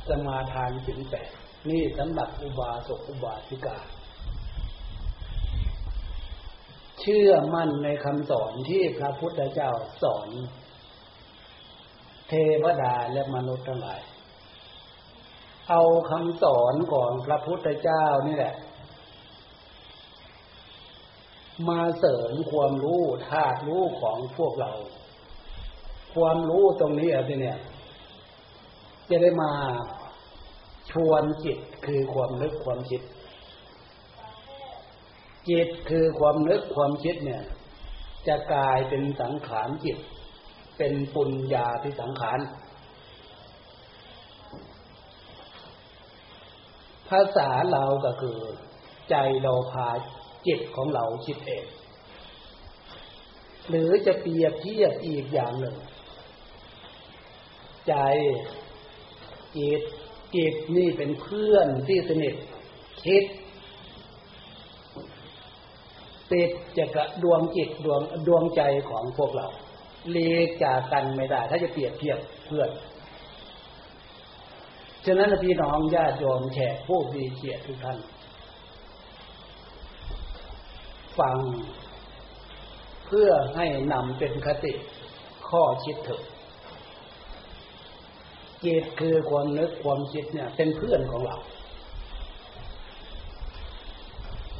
[0.09, 1.29] สมาทานศีลแปด
[1.69, 3.77] นี่สำหรับอุบาสกอุบาสิกา
[7.01, 9.71] เชื่อมั่นในคำสอนที่พระพุทธเจ้า
[10.03, 10.29] สอน
[12.29, 12.33] เท
[12.63, 14.01] วดาและมนุษย์ทั้งหลาย
[15.69, 18.55] เอาคำสอนของพระพุทธเจ้านี่แหละ
[21.69, 24.71] มาเสริมความรู้ธาตุรู้ของพวกเรา
[26.15, 27.59] ความรู้ตรงนี้อะไรเนี่ย
[29.09, 29.51] จะได้มา
[30.91, 33.01] ชวนจิตคือความนึกความคิด
[35.49, 37.43] จิตคือความนึกความคิดเนี่ย
[38.27, 39.97] จะกลายเป็นสังขารจิต
[40.77, 42.39] เป็นปุญญาที่สังขาร
[47.09, 48.39] ภาษาเราก็คือ
[49.09, 49.89] ใจเราพา
[50.47, 51.65] จิตของเราคิดเอง
[53.69, 55.75] หรือจะเปรียบเทียบอีกอย่างหนึ่ง
[57.87, 57.93] ใจ
[59.57, 59.81] จิต
[60.35, 62.35] จิตนี่เป็นเพื่อนที่สนิท
[63.05, 63.23] คิด
[66.31, 69.47] ติดจะกระดวงจิตดวงดวงใจของพวกเรา
[70.11, 72.69] เลีกจากกันไม่ได้ ถ้าจะเปรียบเทียบเพื่อน
[75.05, 77.97] ฉะนั้นพี่น้องญาติโยมแขกผู้ดีเกียรติทุกท่าน
[81.19, 81.37] ฟัง
[83.05, 84.73] เพื่อให้นำเป็นคติ
[85.49, 86.23] ข้อคิดเถิด
[88.63, 91.37] จิตคือความนึกความคิดเนี่ย เป็นเพื่อนของเรา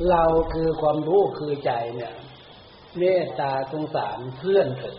[0.08, 2.14] เราคือความรู้คือใจเนี่ย
[2.98, 4.96] เมตตาสงสารเพื่อนเถิด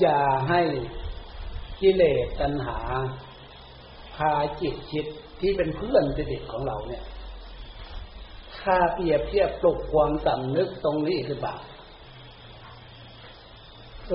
[0.00, 0.62] อย่าให้
[1.80, 2.78] กิเลสตัณหา
[4.14, 5.06] พาจิตคิด
[5.40, 7.04] ที่เป็นเพื่อนสนิทของเราเนี่ย
[8.60, 11.54] ถ้าเปรียบเทียบปลุกความสำนึกตรงนี้คือบ่า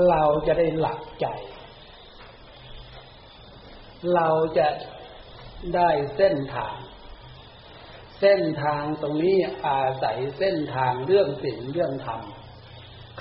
[0.10, 1.28] เราจะได้หลักใจ
[4.15, 4.67] เราจะ
[5.76, 6.76] ได้เส้นทาง
[8.21, 12.21] เส้นทางตรงนี้อาศัยเส้นทางเรื่องศีลเรื่องธรรม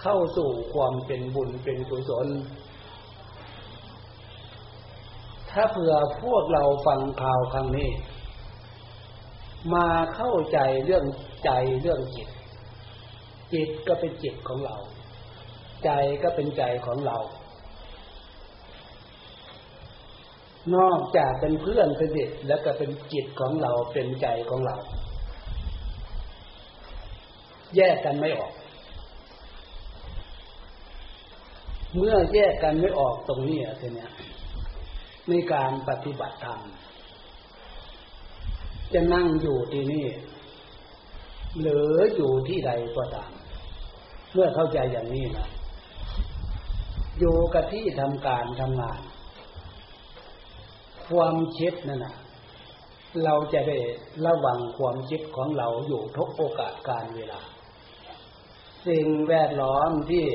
[0.00, 2.28] เข้าสู่ความเป็นบุญเป็นกุศล
[5.50, 7.90] ถ้าเผื่อพวกเราฟังข่าวครั้งนี้
[9.74, 11.04] มาเข้าใจเรื่อง
[11.44, 12.28] ใจเรื่องจิต
[13.52, 14.76] จิตก็เป็นจิตของเรา
[15.84, 15.90] ใจ
[16.22, 17.18] ก็เป็นใจของเรา
[20.76, 24.76] นอกจากเป็นเพื่อนสนิทแล้วก็เป็นจิตของเราเป็นใจของเรา
[27.76, 28.52] แยกกันไม่ออก
[31.96, 34.12] เมื่อแยกกันไม่ออกตรงนี้ทีเนี้ย
[35.28, 36.60] ในการปฏิบัติธรรม
[38.92, 40.06] จะนั่งอยู่ที่นี่
[41.60, 43.32] หรืออยู่ที่ใดก็ตาม
[44.32, 45.48] เมื่อเข้าใจอย่างนี้นะ
[47.18, 49.00] อยู่กับที่ทำการทำงาน
[51.10, 52.16] ความคิดนั่นนะ
[53.24, 53.78] เราจะได้
[54.26, 57.40] ระวังความคิดของเราอยู่ทุกโอกาสการเวลา
[58.86, 60.26] สิ่งแวดล้อมที่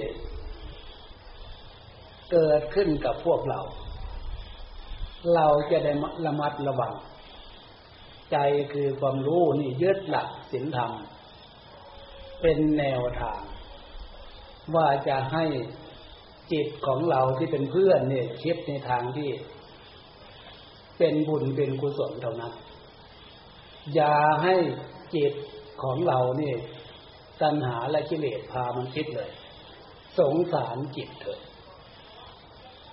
[2.32, 3.60] เกิดขึ้นกับพวกเรา
[5.36, 5.94] เราจะได้
[6.26, 6.94] ระมัดระวัง
[8.32, 8.38] ใจ
[8.74, 10.92] คือความรู้นี่ยึดหลักศีลธรรม
[12.42, 13.42] เป็นแนวทาง
[14.76, 15.46] ว่าจะให้
[16.52, 19.30] จิตของเราที่เป็นเพื่อนเนี่ยคิดในทางที่
[20.98, 22.54] เป็นบุญเป็นกุศลเท่านั้น
[23.94, 24.56] อย่าให้
[25.16, 25.34] จิต
[25.84, 26.54] ของเรานี่
[27.42, 29.30] ตัณหาและกิเลสพามันคิดเลย
[30.20, 31.40] สงสารจิตเถอะ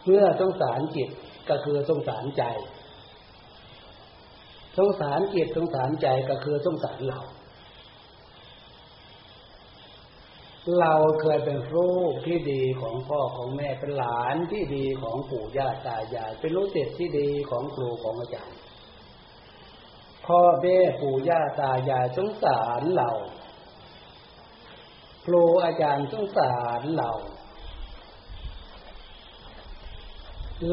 [0.04, 1.10] เมื่อสงสารจิต
[1.48, 2.44] ก็คือสงสารใจ
[4.78, 7.20] สงสารจิตสงสารใจก็คือสงสารเรา
[10.80, 18.58] เราเคยเป็นลูกที่ดีของพ่อของแม่เป็นหลานที่ดีของปู่ย่าตายายเป็นลูกศิษย์ที่ดีของครูของอาจารย์
[20.26, 23.10] พ่อแม่ปู่ย่าตายายสงสารเรา
[25.26, 27.10] ครูอาจารย์สงสารเรา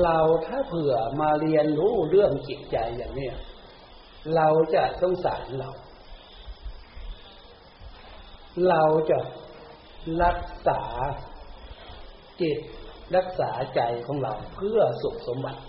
[0.03, 3.29] เราถ้าเผื่อมาเรียนรู้เรื่องจิตใจอย่างนี้
[4.35, 5.71] เราจะสงสารเรา
[8.69, 9.17] เราจะ
[10.23, 10.81] รักษา
[12.41, 12.59] จิต
[13.15, 15.61] รักษาใจของเราเพื่อสุขสมบัติ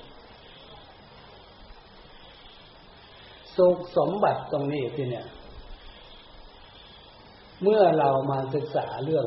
[3.56, 5.26] สุขสมบัติตรงนี้ที่เนี่ย
[7.62, 9.26] เมื่อเรามาศึกษาเรื่อง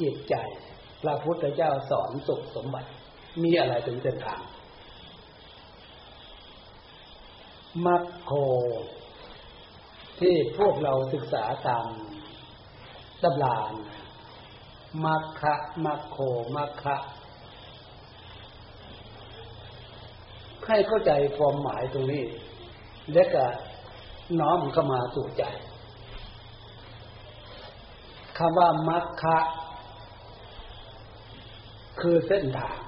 [0.00, 0.34] จิตใจ
[1.02, 2.88] พระพุทธเจ้าสอนสุขสมบัติ
[3.42, 4.42] มีอะไรเป็นเส้นทาง
[7.86, 8.32] มัคโค
[10.20, 11.86] ที่พวกเราศึกษาตาม
[13.22, 13.72] ตำราน
[15.04, 15.54] มัคคะ
[15.84, 16.16] มัคโค
[16.56, 16.96] มัคคะ
[20.66, 22.24] ให้เข้าใจความหมายตรงนี้
[23.12, 23.44] และก็
[24.40, 25.44] น้อมเข้ามาสู่ใจ
[28.38, 29.38] คำว่ามัคคะ
[32.00, 32.78] คือเส้นทาง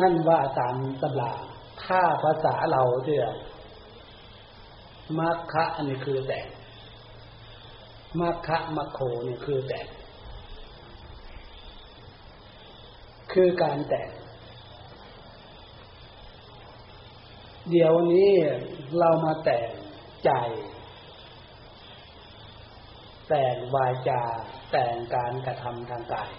[0.00, 1.32] นั่นว่าตามตำรา
[1.84, 3.28] ถ้าภาษาเราเนี่ย
[5.18, 6.40] มัคคะอันนี้คือแต่
[8.20, 9.80] มัคคะมัคโคนี่คือแต่
[13.32, 14.02] คือการแต่
[17.70, 18.32] เดี๋ยวนี้
[18.98, 19.58] เรามาแต่
[20.24, 20.30] ใจ
[23.28, 24.22] แต่งวาจา
[24.72, 26.30] แต่งการกระทำทางกาย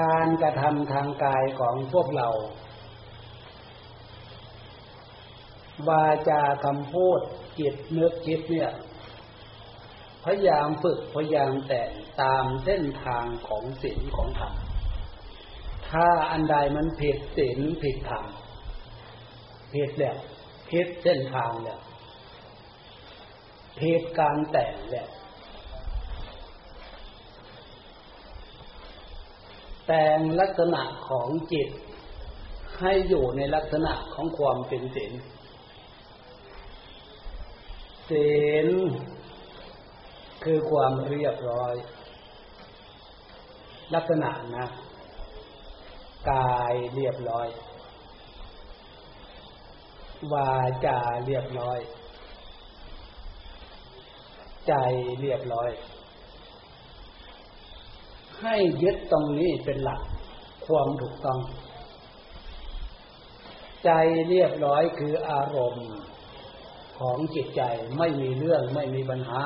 [0.00, 2.28] การกระทำทางกายของพวกเรา
[5.88, 7.20] วาจาคำพูด
[7.58, 8.72] จิตเนึกคิดเนี่ย
[10.24, 11.90] พยายามฝึกพยายามแต่ง
[12.22, 14.54] ตามเส้นทางของศีลของธรรม
[15.90, 18.24] ถ้าอันใดมันผิดศีลผิดธรรม
[19.74, 20.16] ผิดแล้ว
[20.70, 21.80] ผิดเส้นทางแล้ว
[23.80, 25.08] เหตุการแต่งเนี่ย
[29.86, 31.68] แต่งลักษณะของจิต
[32.80, 35.12] ให้อยู่ในลักษณะของความเป็นศีล
[38.10, 38.32] ศี
[38.66, 38.68] ล
[40.44, 41.74] คือความเรียบร้อย
[43.94, 44.66] ลักษณะนะ
[46.30, 47.48] กายเรียบร้อย
[50.32, 50.52] วา
[50.86, 51.78] จาเรียบร้อย
[54.68, 54.74] ใจ
[55.20, 55.70] เรียบร้อย
[58.40, 60.02] ให้ยึดตรงนี้เป็นหลัก
[60.66, 61.40] ความถูกต้อง
[63.84, 63.90] ใจ
[64.28, 65.88] เรียบร้อยคืออารมณ์
[66.98, 67.62] ของจิตใจ
[67.98, 69.40] ไม่มีเรื่องไม่มีปัญหา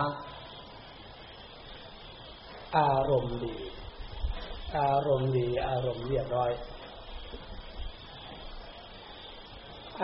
[2.77, 3.55] อารมณ์ดี
[4.79, 6.51] อารมณ์ดี อารมณ์เรียบร้อย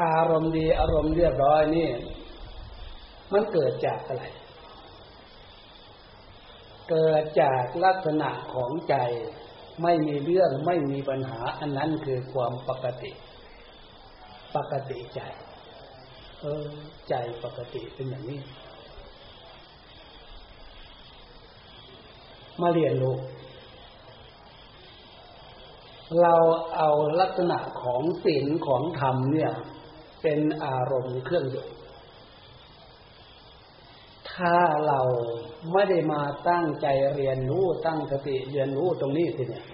[0.01, 1.91] อารมณ์ดี อารมณ์เรียบร้อยนี่
[3.33, 4.25] มันเกิดจากอะไร
[6.91, 8.97] เกิดจากลักษณะของใจ
[9.83, 13.13] ไม่มีเรื่องไม่มีปัญหา อันนั้นคือความปกติ
[14.57, 15.21] ปกติใจ
[16.43, 16.65] เออ
[17.09, 18.41] ใจปกติเป็นอย่างนี้
[22.61, 23.17] มาเรียนรู้
[26.23, 26.35] เรา
[26.77, 29.53] เอาลักษณะของศีลของธรรมเนี่ย
[30.23, 31.67] เป็นอารมณ์เครื่องอยู่
[34.33, 35.01] ถ้าเรา
[35.73, 39.67] ไม่ได้มาตั้งใจเรียนรู้ตั้งสติเรียนรู้ตรงนี้สิเนี่ย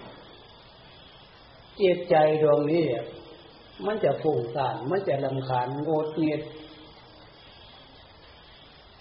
[1.81, 2.83] จิตใจดวงนี้
[3.85, 6.41] มันจะฟุ้งซ่านมันจะลำคาญโงดเงียด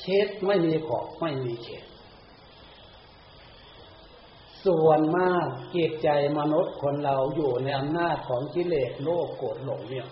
[0.08, 1.84] เช็ดไม่มีขอบไม่มีเขต
[4.64, 10.08] ส่วนมากจิตใจมนุษย์คนเราอยู่ในอำนาจของกิเลสโลภโกรธหลงเนี่ย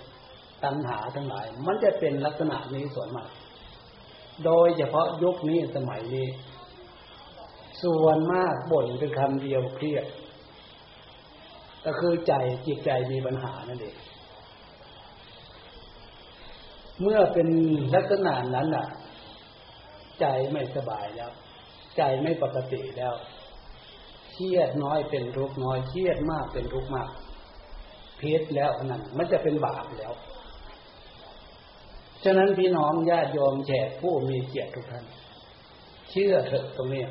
[0.65, 3.29] ตัณหาทั้งหลาย มันจะเป็นลักษณะนี้ส่วนมาก
[4.45, 6.29] โดยเฉพาะยุคนี้สมัยนี้
[7.83, 10.07] ส่วนมากบ่นเป็นคำเดียวเครียด
[11.85, 12.33] ก็คือใจ
[12.67, 13.97] จิตใจมีปัญหานั่นเอง
[17.03, 17.49] เมื่อเป็น
[17.95, 18.87] ลักษณะนั้นอะ
[20.21, 21.31] ใจไม่สบายแล้ว
[21.97, 23.15] ใจไม่ปกติแล้ว
[24.33, 27.11] เครียดน้อยเป็นทุกน้อย เครียดมากเป็นทุกมาก
[28.19, 30.13] เพศแล้วนั่นมันจะเป็นบาปแล้ว
[32.23, 35.05] ฉฉะนั้นพี่น้องญาติโยมแขกผู้มีเกียรติทุกท่าน
[36.11, 37.05] เชื่อเถอะตรงนี้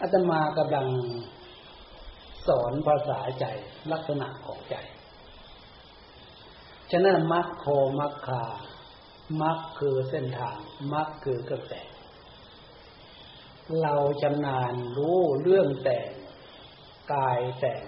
[0.00, 0.86] อาตมากำลัง
[2.46, 3.44] สอนภาษาใจ
[3.92, 4.76] ลักษณะของใจ
[6.90, 7.66] ฉะนั้นมัคโค
[8.00, 8.44] มัคคา
[9.40, 10.58] มัคคือเส้นทาง
[10.92, 11.88] มัคคือเครื่องแต่ง
[13.82, 16.10] เราชำนาญรู้เรื่องแต่ง
[17.12, 17.84] กายแต่ง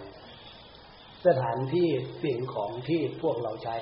[1.26, 1.88] สถานที่
[2.22, 3.76] สิ่งของที่พวกเราใช้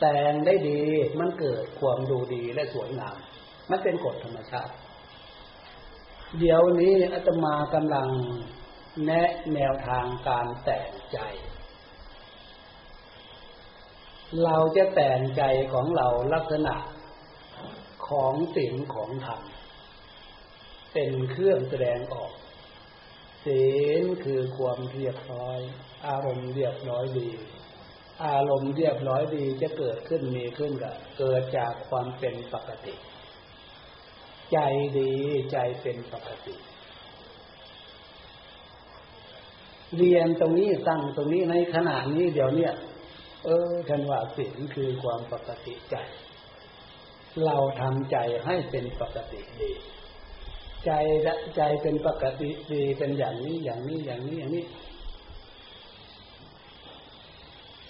[0.00, 0.80] แต่งได้ดี
[1.18, 3.16] มันเกิดความดูดีและสวยงาม
[3.70, 4.74] มันเป็นกฎธรรมชาติ
[6.38, 8.08] เดี๋ยวนี้อาตมากำลัง
[9.04, 11.18] แนะแนวทางการแต่งใจ
[14.44, 16.74] เราจะแต่งใจของเราลักษณะ
[18.08, 19.42] ของสิ่งของธรรม
[20.92, 22.32] เป็นเครื่องแสดงออก
[23.44, 23.64] ศี
[24.00, 25.58] ลคือความเรียบร้อย
[26.06, 27.28] อารมณ์เรียบร้อยดี
[28.26, 32.94] อารมณ์เรียบร้อยดีจะเกิดขึ้นมีขึ้นกับเกิดจากความเป็นปกติ
[34.52, 34.58] ใจ
[34.98, 35.12] ดี
[35.52, 36.54] ใจเป็นปกติ
[39.96, 42.72] เรียนตรงนี้ตั้งตรงนี้ในขณะนี้เดี๋ยวเนี้ย
[43.46, 45.96] เออท่านว่าศีลคือความปกติใจ
[47.44, 48.16] เราทำใจ
[48.46, 49.70] ให้เป็นปกติดี
[50.86, 50.90] ใจ
[51.56, 54.64] ใจเป็นปกติดีเป็นอย่างนี้อย่างนี้อย่างนี้อย่างนี้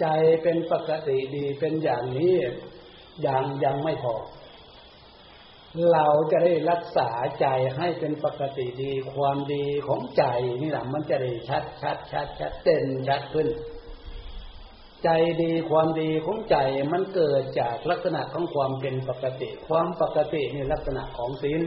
[0.01, 0.07] ใจ
[0.43, 2.35] เป็นปกติดีเป็นอย่างนี้
[3.23, 4.15] อยังยังไม่พอ
[5.93, 7.47] เราจะได้รักษาใจ
[7.77, 10.25] ให้เป็นปกติดี ความดีของใจ
[10.63, 13.49] นี่แหละมันจะได้ชัดชัดชัดชัดเด่นชัดขึ้น
[15.05, 15.09] ใจ
[15.43, 16.57] ดีความดีของใจ
[16.93, 21.63] มันเกิดจากลักษณะของความเป็นปกติ ความปกตินี่ลักษณะของศีล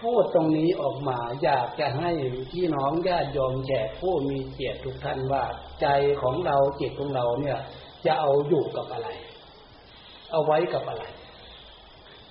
[0.00, 2.10] พูดตรงนี้ออกมาอยากจะให้
[2.50, 5.44] พี่น้องญาติโยมแขกผู้มีเกียรติทุกท่านว่า
[5.82, 5.86] ใจ
[6.22, 7.58] ของเราจิตของเราเนี่ย
[8.06, 9.08] จะเอาอยู่กับอะไร
[10.30, 11.04] เอาไว้กับอะไร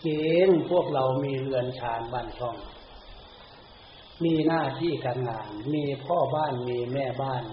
[0.02, 0.08] เก
[0.50, 2.56] ณฑ์พวกเรามีเรือนชานบ้านช่อง
[4.24, 7.44] มีหน้าที่การงาน มีพ่อบ้านมีแม่บ้าน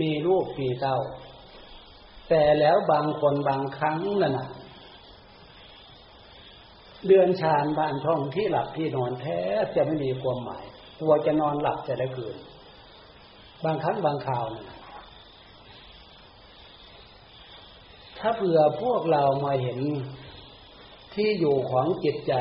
[0.00, 0.98] มีลูกมีเต้า
[2.28, 4.48] แต่แล้วบางคนบางครั้งนั่นน่ะ
[7.06, 9.38] เดือนชานบ้านช่องที่หลับที่นอนแท้
[9.74, 10.64] จะไม่มีความหมาย
[11.00, 12.36] ตัวจะนอนหลับจะได้คืน
[13.64, 14.78] บางครั้งบางคราวนะ
[18.18, 19.80] ถ้าเผื่อพวกเรามาเห็น
[21.14, 22.34] ที่อยู่ของจิตใจ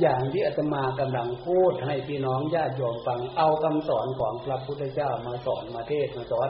[0.00, 6.48] อย่างที่อาตมากำลังพูดให้พี่น้องญาติโยมฟังเอาคำสอนของพระพุทธเจ้ามาสอนมาเทศมาสอน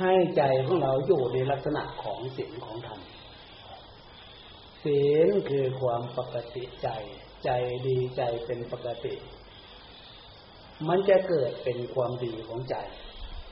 [0.00, 3.00] ให้ใจของเราอยู่ในลักษณะของสิ่งของธรรม
[4.84, 6.88] ศีลคือความปกติใจ
[7.44, 7.50] ใจ
[7.86, 9.14] ดีใจเป็นปกติ
[10.88, 12.76] มันจะเกิดเป็นความดีของใจ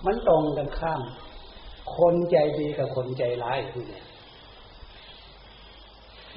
[0.07, 1.03] มันตรงกันข้าม
[1.97, 4.07] คนใจดีกับคนใจร้ายคือเนี่ย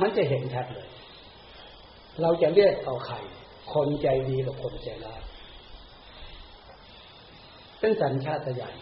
[0.01, 0.89] มันจะเห็นชัดเลย
[2.22, 3.16] เราจะเรียกเอาใคร
[3.74, 5.22] คนใจดีกับคนใจร้าย
[7.80, 8.76] เป็นสัญชาตญาณ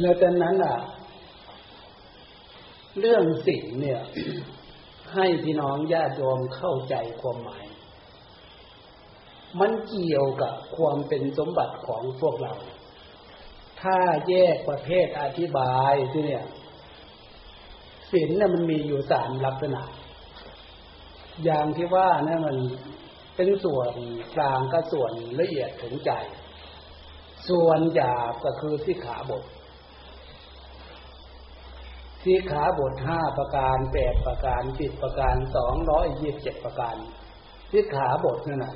[0.00, 0.76] แล้วตอนนั้นอะ
[2.98, 4.00] เรื่องสิ่งเนี่ย
[5.14, 7.64] ให้พี่น้องญาติโยมเข้าใจความหมาย
[9.60, 12.54] มันเกี่ยวกับความเป็นสมบัติของพวกเรา
[13.80, 16.44] ถ้าแยกประเภทอธิบายที่เนี่ย
[18.10, 19.82] ศีลเนี่ยมันมีอยู่สามลักษณะ
[21.44, 22.56] อย่างที่ว่านี่มัน
[23.36, 23.92] เป็นส่วน
[24.36, 26.12] กลางก็ส่วนละเอียดถึงใจ
[27.48, 29.42] ส่วนหยาบก็คือที่ขาบท
[32.22, 36.96] สีขาบทห้าประการแปดประการสิบประการสองร้อยยี่สิบเจ็ดประการ
[37.70, 38.74] สีขาบทนั่นนะ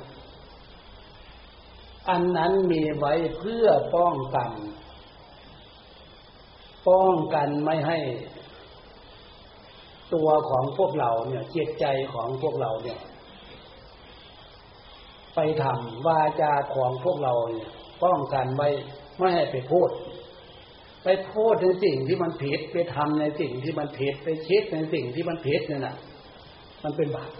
[2.09, 4.51] อันนั้นมีไว้เพื่อป้องกัน
[6.87, 7.99] ป้องกันไม่ให้
[10.13, 12.99] ตัวของพวกเราเนี่ยเจตใจของพวกเราเนี่ย
[15.35, 17.69] ไปทำวาจาของพวกเราเนี่ย
[18.03, 18.69] ป้องกันไว้
[19.17, 19.89] ไม่ให้ไปพูด
[21.09, 25.95] ไปพูดในสิ่งที่มันผิดไปทำในสิ่งที่มันผิดไปคิดในสิ่งที่มันผิดเนี่ยนะ
[26.83, 27.31] มันเป็นบาป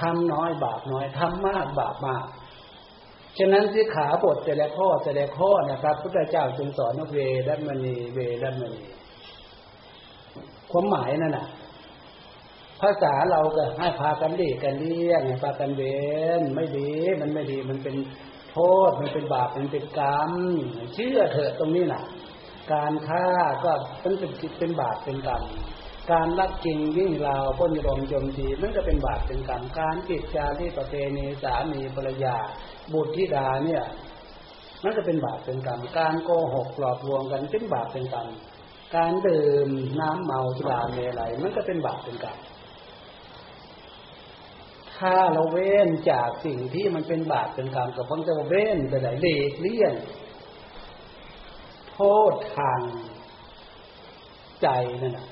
[0.00, 2.24] ทำน้อยบาปน้อยทำมากบาปมาก
[3.38, 8.82] ฉะนั้นที่ขาบทแต่ละข้อแต่ละข้อเนะครับพุทธเจ้าจึงสอนว่าเวดัมณีเวดัมณี
[10.70, 11.46] ความหมายนั่นน่ะ
[12.80, 15.82] ภาษาเราก็ให้พากันดีกันเลี้ยงพากันเว
[16.40, 16.90] นไม่ดี
[17.20, 17.96] มันไม่ดีมันเป็น
[18.58, 20.32] โทษมันเป็นบาปมันเป็นกรรม
[20.94, 22.02] เชื่อเถอะตรงนี้นะ
[22.72, 23.26] การฆ่า
[23.64, 25.42] ก็เป็นเป็นเป็นบาปเป็นกรรม
[26.12, 32.36] การลักจริงวิ่งราวพ้นรมจมทีมันก็เป็นบาปเป็นกรรมการจิตจาที่ประเพณีสามีภรรยา
[32.92, 33.84] บุตรธิดาเนี่ย
[34.82, 38.28] มันก็เป็นบาปเป็นกรรมการโกหกหลอกลวงกันเป็นบาปเป็นกรรม
[38.96, 39.68] การดื่ม
[40.00, 42.36] น้ำเมาสุราเมลัยมันก็เป็นบาปเป็นกรรม
[44.98, 49.94] ถ้าเราเว้นจากสิ่งที่มันเป็นบาปเป็นกรรมกับพ้นจะเว้นไปไหนเลีกเลี่ยง
[51.90, 51.98] โท
[52.32, 52.80] ษทาง
[54.62, 54.68] ใจ
[55.02, 55.26] นั่นแหะ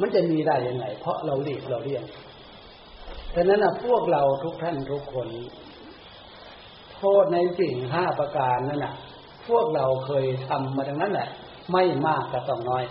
[0.00, 2.04] มันจะมีได้ยังไง เพราะเราหลีกเราเลี่ยง
[3.34, 5.28] ดังนั้นนะพวกเราทุกท่านทุกคน
[6.96, 8.94] โทษในสิ่งห้าประการนั่นน่ะ
[9.48, 11.28] พวกเราเคยทำมาดังนั้นแหละ
[11.72, 12.84] ไม่มากก็ต้องน้อย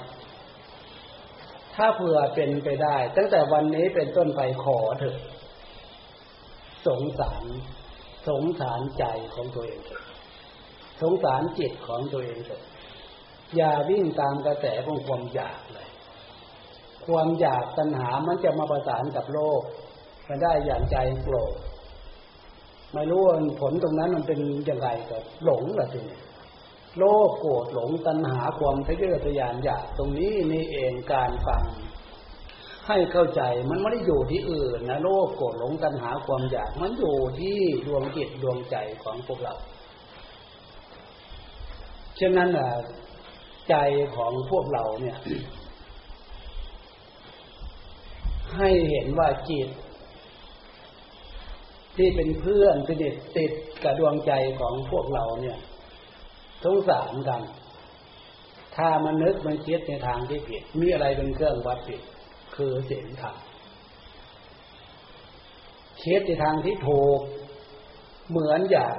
[1.80, 5.18] ถ้าเผื่อเป็นไปได้ ตั้งแต่วันนี้เป็นต้นไปขอเถอะ
[6.88, 7.44] สงสาร
[8.28, 9.06] สงสารใจ
[9.36, 10.04] ของตัวเองเถอะ
[11.02, 12.64] สงสารจิตของตัวเองเถอะ
[13.56, 15.90] อย่าวิ่งตามกระแสของความอยากเลย
[17.06, 19.62] ความอยากตัณหามันจะมาประสานกับโลก
[20.28, 21.54] มาได้อย่างใจโกรธ
[22.94, 26.20] ไม่รู้ว่าผลตรงนั้นมันเป็นยังไงก็หลงละทีนี้
[26.98, 31.64] โลภโกรธหลงตัณหาความทะเยอทะยานอยากตรงนี้นี่เองการฟัง
[32.88, 39.54] ให้เข้าใจมันไม่ได้อยู่ที่อื่นนะโลภโกรธหลงตัณหาความอยากมันอยู่ที่ดวงจิตดวงใจของพวกเรา
[42.20, 42.50] ฉะนั้น
[43.70, 43.76] ใจ
[44.16, 45.18] ของพวกเราเนี่ย
[48.58, 49.70] ให้เห็นว่าจิต
[51.98, 53.52] ที่เป็นเพื่อนสนิทติด
[53.84, 55.58] กับดวงใจของพวกเราเนี่ย
[56.64, 57.42] สงสารกัน
[58.76, 62.02] ถ้ามันนึกมันคิดในทางที่ผิด มีอะไรเป็นเครื่องวัดผิด
[62.56, 63.36] คือเสียงธรรม
[66.04, 67.20] คิดในทางที่ถูก
[68.30, 68.96] เหมือนอย่าง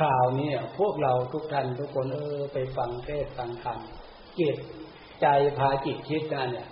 [0.00, 3.78] คราวนี้พวกเราทุกท่านทุกคนเออไปฟังเทศฟังธรรม
[4.38, 4.56] จิต
[5.22, 5.26] ใจ
[5.58, 6.68] พาจิตคิดนั่นเนี่ย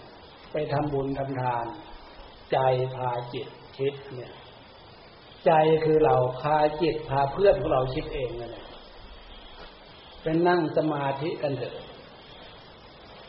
[0.52, 1.66] ไปทำบุญทำทาน
[2.52, 2.58] ใจ
[2.96, 4.32] พาจิตคิดเนี่ย
[5.46, 5.52] ใจ
[5.84, 8.64] คือเราพาจิตพาเพื่อนของเราคิดเองนั่นแหละ
[10.22, 11.74] เป็นนั่งสมาธิกันเถอะ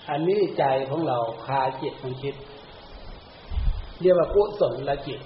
[0.09, 2.35] อันนี้ใจของเราพาจิตมันคิด
[4.01, 5.21] เรียกว่ากุศลละจิต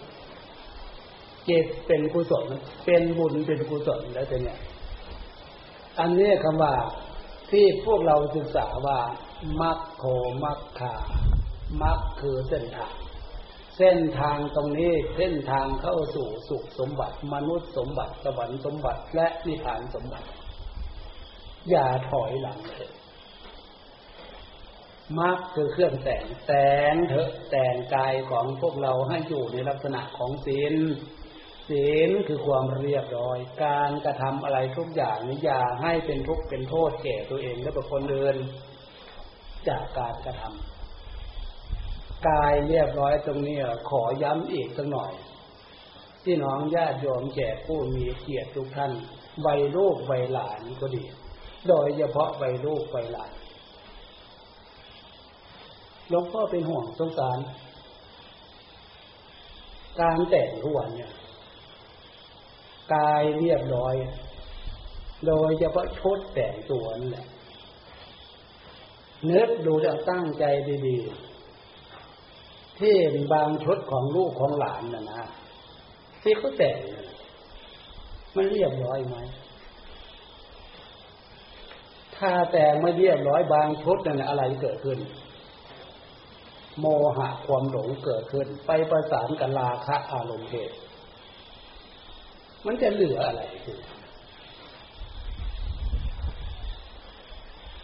[1.50, 2.46] จิตเป็นกุศล
[2.86, 4.60] เป็นบุญเป็นกุศลแล้วแต่เนี่ย
[6.00, 6.74] อันนี้คำว่า
[7.52, 9.00] ที่พวกเราศึกษาว่า
[9.62, 10.04] มัคโค
[10.44, 10.94] มัคคา
[11.82, 12.94] มัคคือเส้นทาง
[13.78, 20.28] เส้นทางตรงนี้เส้นทางเข้าสู่สุขสมบัติ มนุษย์สมบัติสวรรค์สมบัติและนิพพานสมบัติ
[21.70, 22.92] อย่าถอยหลังเถอะ
[25.20, 30.76] มักคือเครื่องแต่งแต่งเถอะแต่งกายของพวกเราให้อยู่ในลักษณะของศีล
[31.70, 38.38] ศีลคือความเรียบร้อย การกระทำอะไรทุกอย่างนี้อย่าให้เป็นทุกข์เป็นโทษแก่ตัวเองและบุคคลอื่น
[39.68, 43.58] จากการกระทำกายเรียบร้อยตรงนี้
[43.90, 45.12] ขอย้ำอีกสักหน่อย
[46.24, 48.92] ที่น้องญาติโยมแก่ผู้มีเกียรติทุกท่าน
[49.46, 51.04] วัยลูกวัยหลานก็ดี
[51.68, 53.32] โดยเฉพาะวัยลูกวัยหลาน
[56.10, 57.40] หลวงพ่อเป็นห่วงสงสาร
[60.02, 61.12] การแต่งทุกวันเนี่ย
[62.94, 63.96] กายเรียบร้อย
[65.28, 67.28] โดยเฉพาะชุดแต่งตัวนั่นแหละ
[69.24, 70.44] เนื้อดูจะตั้งใจ
[70.88, 72.96] ดีๆ ที่
[73.34, 75.24] บางชุดของลูกของหลานนะนะ
[76.22, 76.78] ที่เขาแต่ง
[78.36, 79.16] มันเรียบร้อยไหม
[82.20, 85.00] ถ้าแต่งไม่เรียบร้อยบางชุดนั่นอะไรเกิดขึ้น
[86.80, 86.86] โม
[87.18, 90.78] หะความหลงเกิดขึ้น ไปประสานกับราคะอารมณ์เหตุ
[92.66, 93.80] มันจะเหลืออะไรคือ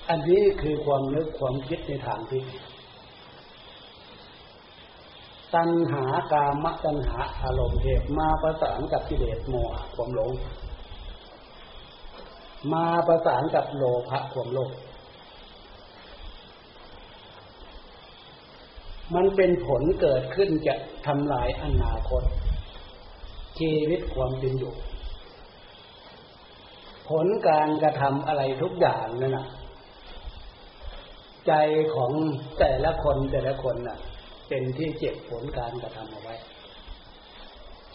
[0.10, 2.44] อันนี้คือความนึกความคิดในทางที่
[5.56, 10.32] ตัณหากามตัณหาอารมณ์เหตุมาประสานกับกิเลสโมหะความหลง
[12.74, 14.72] มาประสานกับโลภะความโลภ
[19.16, 20.76] มันเป็นผลเกิดขึ้นจะ
[21.08, 22.24] ทำลายอนาคต
[23.60, 24.74] ชีวิตความเป็นอยู่
[27.10, 29.48] ผลการกระทำอะไรทุกอย่างนั่นนะ
[31.48, 31.54] ใจ
[31.96, 32.12] ของ
[32.60, 33.98] แต่ละคนแต่ละคนน่ะ
[34.50, 36.36] เป็นที่เจ็บผลการกระทำเอาไว้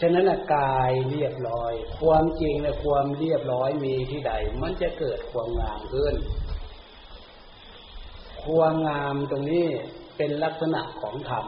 [0.01, 4.32] ฉะนั้นกายเรียบร้อย ความจริงและความเรียบร้อยมีที่ใด
[4.62, 6.14] มันจะเกิดความงามขึ้น
[8.44, 9.66] ความงามตรงนี้
[10.16, 11.47] เป็นลักษณะของธรรม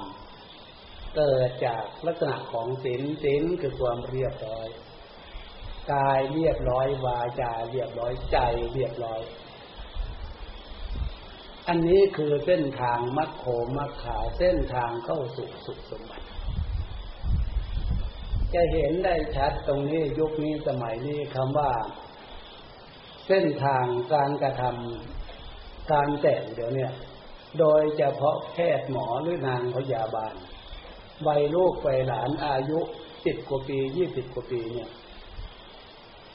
[1.17, 4.69] เกิดจากลักษณะของศีลศีลคือความเรียบร้อย
[5.93, 8.39] กายเรียบร้อยวาจาเรียบร้อยใจ
[8.75, 9.21] เรียบร้อย
[11.69, 13.45] อันนี้คือเส้นทางมัคโค
[13.77, 16.27] มัคขาเส้นทางเข้าสู่สุขสมบัติ
[18.55, 21.71] จะเห็นได้ชัดตรงนี้ยุคนี้สมัยนี้คำว่า
[23.27, 23.85] เส้นทาง
[24.15, 26.89] การกระทำการแต่งเดี๋ยวนี้
[27.59, 30.35] โดยเฉพาะแพทย์หมอหรือนางพยาบาล
[31.27, 32.79] วัยลูกวัยหลานอายุ
[33.25, 34.91] สิบกว่าปียี่สิบกว่าปีเนี่ย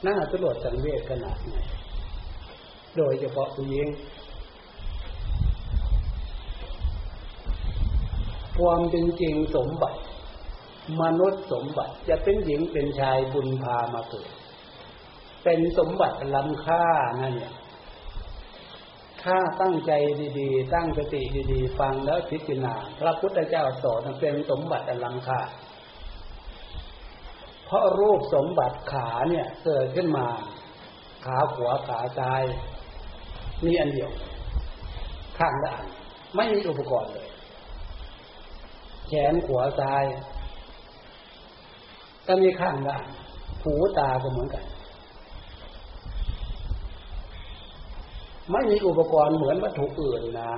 [0.05, 1.55] น่าตรวจสังเวชขนาดไหน
[2.97, 3.88] โดยเฉพาะผู้หญิง
[8.57, 9.99] ความเป็นจริงสมบัติ
[11.01, 14.31] มนุษย์สมบัติจะเป็นหญิงเป็นชายบุญพามาเกิด
[15.43, 16.86] เป็นสมบัติล้ำค่า
[17.21, 17.53] นั่นเนี่ย
[19.23, 19.91] ถ้าตั้งใจ
[20.39, 21.21] ดีๆ ตั้งสติ
[21.51, 25.39] ดีๆ ฟังแล้วพิจารณาพระพุทธเจ้าสอนเป็นสมบัติอันล้ำค่า
[27.65, 30.27] เพราะรูปสมบัติขาเนี่ยเกิดขึ้นมา
[31.25, 32.43] ขาขวาขาซ้าย
[33.65, 34.11] มีอันเดียว
[35.38, 35.88] ข้างละอัน
[36.36, 37.29] ไม่มีอุปกรณ์เลย
[39.07, 40.03] แขนขวาซ้าย
[42.28, 43.03] ก็มีข้างละอัน
[43.63, 44.63] หูตาก็เหมือนกัน
[48.51, 50.51] ไม่มีอุปกรณ์เหมือนวัตถุอื่นนะ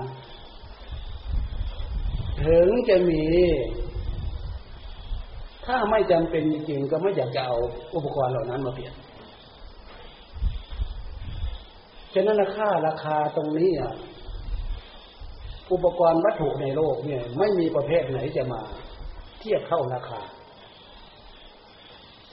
[2.43, 3.24] ถึงจะมี
[5.66, 7.57] ถ้าไม่จำเป็นจริงก็ไม่อยากจะเอา
[7.95, 8.93] อุปกรณ์เหล่านั้นมาเปลี่ยน
[12.13, 13.93] ฉะนั้นราคาราคาตรงนี้อะ
[15.72, 18.61] อุปกรณ์วัตถุในโลกเนี่ย ไม่มีประเภทไหนจะมา
[19.39, 20.22] เทียบเท่าราคา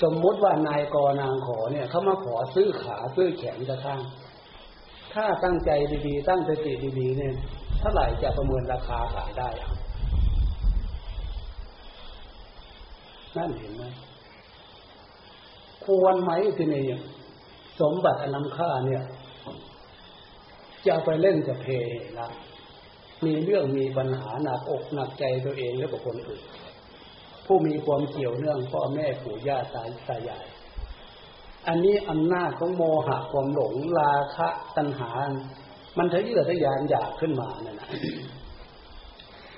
[0.03, 4.01] สมมติว่านายกนางขอเนี่ยเขามาขอซื้อขาซื้อแขนจะข้าง
[5.15, 5.71] ถ้าตั้งใจ
[6.07, 7.35] ดีๆ ตั้งสติดีๆเนี่ย
[7.81, 9.49] เท่าไหร่จะประเมินราคาขายได้
[13.37, 13.85] นั่นเห็นไหม
[15.85, 16.85] ควรไหมที่นี่
[17.81, 19.03] สมบัติอนำค่าเนี่ย
[20.87, 21.67] จะไปเล่นจะเพ
[22.19, 22.29] ละ
[23.25, 26.43] มีเรื่องมีปัญหาหนักอกหนักใจตัวเองและกับคนอื่น
[27.47, 30.47] ผู้มีความเกี่ยวเนื่องพ่อแม่ปู่ย่าตาตายาย
[31.68, 35.11] อันนี้อำนาจของโมหะความหลงราคะตัณหา
[35.99, 37.88] มันทะเยอทะยานอยากขึ้นมาเนี่ยนะ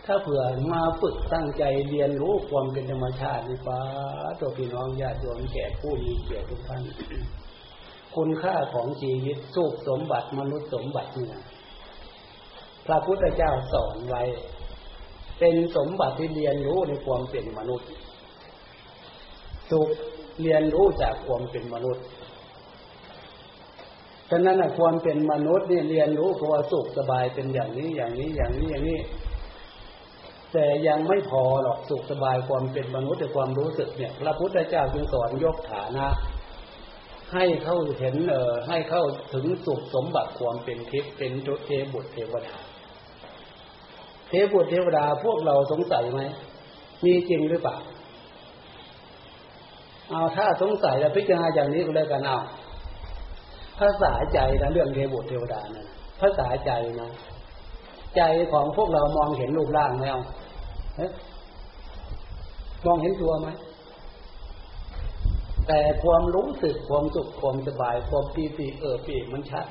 [0.06, 3.80] ถ้าเผื่อมาฝึกตั้งใจเรียนรู้ความเป็นธรรมชาตินี่ฟ้า
[4.40, 6.82] ตัวพี่น้องญาติโยมแก่ผู้มีเกียรติทุกท่าน
[8.16, 11.42] คุณค่าของชีวิตสุขสมบัติมนุษย์สมบัติเนี่ย
[12.86, 14.22] พระพุทธเจ้าสอนไว้
[15.38, 17.88] เป็นสมบัติที่เรียนรู้ในความเป็นมนุษย์
[19.70, 19.88] สุข
[20.42, 22.04] เรียนรู้จากความเป็นมนุษย์
[24.30, 29.00] ฉะนั้นความเป็นมนุษย์นี่เรียนรู้ว่าสุขสบายเป็นอย่างนี้อย่างนี้อย่างนี้อย่างนี้
[30.52, 36.06] แต่ยังไม่พอหรอกสุขสบายความเป็นมนุษย์ในความรู้สึกเนี่ย พระพุทธเจ้าจึงสอนยกฐานะ
[37.34, 39.04] ให้เข้าเห็นเออให้เข้า
[39.34, 41.32] ถึงสุขสมบัติความเป็นทิพย์เป็น
[41.64, 42.56] เทบุตรเทวดา
[44.28, 46.20] เทบุตรเทวดาพวกเราสงสัยไหม
[47.04, 47.76] มีจริงหรือเปล่า
[50.10, 52.38] เอาถ้าสงสัยแล้วพิจารณาอย่างนี้ก็เลยกันเอา
[53.78, 55.86] ภาษาใจนะเรื่องเทบุตรเทวดานะ
[56.20, 57.10] ภาษาใจนะ
[58.16, 58.22] ใจ
[58.52, 60.22] ของพวกเรามองเห็นรูปร่างไหมเอา
[62.86, 63.48] มองเห็นตัวไหม
[65.68, 69.66] แต่ความรู้สึกความสุขความสบายความปีติเออปีมันชัด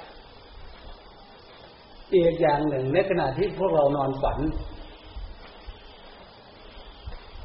[2.14, 4.40] อีกอย่างหนึ่งในขณะที่พวกเรานอนฝัน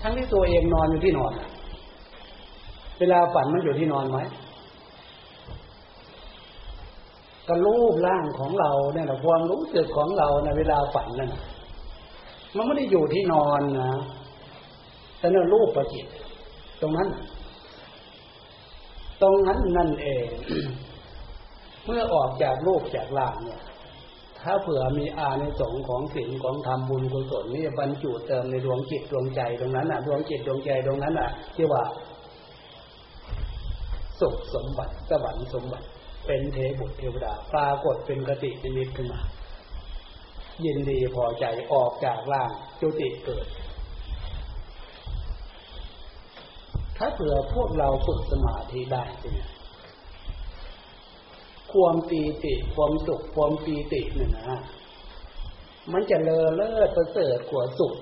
[0.02, 1.32] ทั้งที่ตัวเองนอนอยู่ที่นอน
[2.98, 4.18] เวลาฝันมันอยู่ที่นอนไหม
[7.48, 11.34] ก็รูปร่างของเราเนี่ยนะความรู้สึกของเราในเวลาฝันนั่น
[12.56, 13.90] มันไม่ได้อยู่ที่นอนนะ
[15.18, 16.06] แต่เนี่ยรูปประจิต
[16.80, 17.08] ตรงนั้น
[19.22, 20.26] ตรงนั้นนั่นเอง
[21.84, 23.60] เมื่อออกจากรูปจากร่างเนี่ย
[24.43, 31.82] ถ้าเผื่อมีอาในสงของสิ่งของทำบุญกุศลนี่บรรจุเติมในดวงจิตดวงใจตรงนั้นอะ ดวงจิตดวงใจตรงนั้นอะ ที่ว่า
[34.20, 35.86] สุขสมบัติสวรรค์สมบัติ
[36.26, 39.20] เป็นเทบุตรเทวดาปรากฏเป็นกตินิมิตขึ้นมา
[40.64, 43.47] ยินดีพอใจออกจากร่างจุติเกิด
[46.97, 49.49] ถ้าเผื่อพวกเราฝึกสมาธิได้เนี่ย
[51.72, 54.60] ความปีติความสุขความปีติเนี่ยนะ
[55.92, 57.94] มันจะเลอเลิศประเสริฐกว่าสุข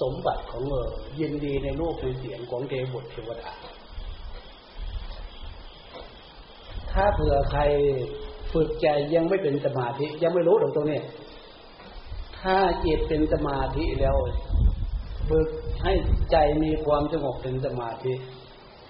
[0.00, 0.88] สมบัติของเออ
[1.20, 3.52] ยินดีในรูปในเสียงของเทบุตรเทวดา
[6.92, 7.62] ถ้าเผื่อใคร
[8.52, 11.00] ฝึกใจยังไม่เป็นสมาธิ ยังไม่รู้ตรงตรงนี้
[12.40, 14.16] ถ้าจิตเป็นสมาธิแล้ว
[15.28, 15.48] ฝึก
[15.82, 15.92] ให้
[16.30, 18.12] ใจมีความสงบเป็นสมาธิ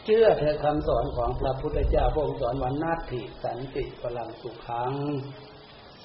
[0.05, 4.93] เชื่อเธอคำสอนของพระพุทธเจ้าพระองค์สอนว่านาทิสันติพลังสุขัง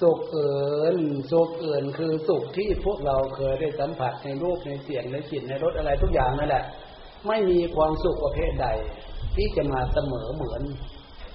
[0.00, 0.56] สุขเอิ
[0.94, 0.98] น
[1.30, 6.64] สุขเอินคือสุขที่พวกเราเคยได้สัมผัสในรูปในเสียงในกลิ่นในรสอะไรทุกอย่างนั่นแหละ
[7.28, 8.68] ไม่มีความสุขประเภทใด
[9.36, 10.62] ที่จะมาเสมอเหมือน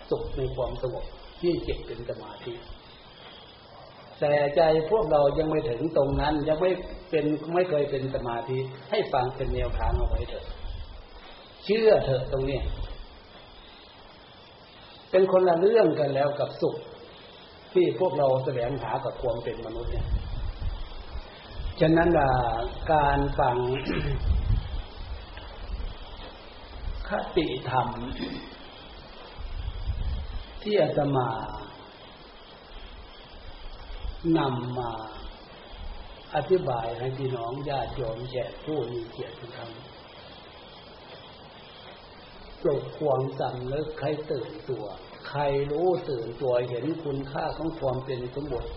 [0.09, 1.05] สุขในความสงบ
[1.41, 2.53] ที่จิตเป็นสมาธิ
[4.20, 6.72] แต่ใจพวกเรายังไม่ถึงตรงนั้นยังไม่
[7.09, 8.57] เป็นไม่เคยเป็นสมาธิ
[8.91, 10.45] ให้ฟังเป็นแนวทางเอาไว้เถอะ
[11.66, 12.59] เชื่อเถอะตรงนี้
[15.12, 16.76] เป็นคนละเรื่องกันแล้วกับสุข
[17.74, 20.07] ที่พวกเราแสวงหากับความเป็นมนุษย์เนี่ย
[21.80, 22.09] ฉะนั้น
[22.93, 23.57] การฟัง
[27.09, 27.88] คติธรรม
[30.62, 31.30] ที่อาตมา
[34.38, 34.91] นำมา
[36.36, 39.70] อธิบายให้พี่น้องญาติโยมแก่ผู้มีเกียรติทุกท่าน
[42.62, 44.86] ปลุกความสำนึกใครตื่นตัว
[45.30, 45.41] ใคร
[45.72, 48.70] รู้ตื่นตัวเห็นคุณค่าของความเป็นสมบัติ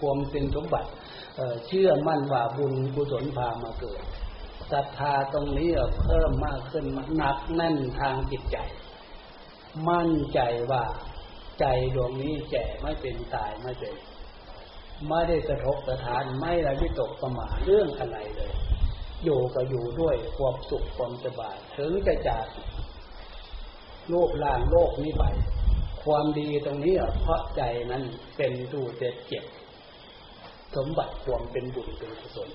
[0.00, 0.88] ความเป็นสมบัติ
[1.66, 4.02] เชื่อมั่นว่าบุญกุศลพามาเกิด
[4.72, 5.70] ศรัทธาตรงนี้
[6.02, 6.84] เพิ่มมากขึ้น
[7.16, 8.58] หนักแน่นทางจิตใจ
[9.88, 10.40] มั่นใจ
[10.70, 10.84] ว่า
[11.60, 13.94] ใจดวงนี้แก่ไม่เป็นตายไม่เป็น
[15.08, 18.54] ไม่ได้สะทกสะทานไม่ไรวิตกประมาเรื่องอะไรเลย
[19.24, 22.46] อยู่ก็อยู่ด้วยความสุขความสบายถึงจะจาก
[24.10, 25.24] โลกล่างโลกนี้ไป
[26.04, 28.02] ความดีตรงนี้เพราะใจนั้น
[28.36, 29.44] เป็นตูเจ็ดเจ็บ
[30.76, 32.50] สมบัติความเป็นบุญเป็นกุศล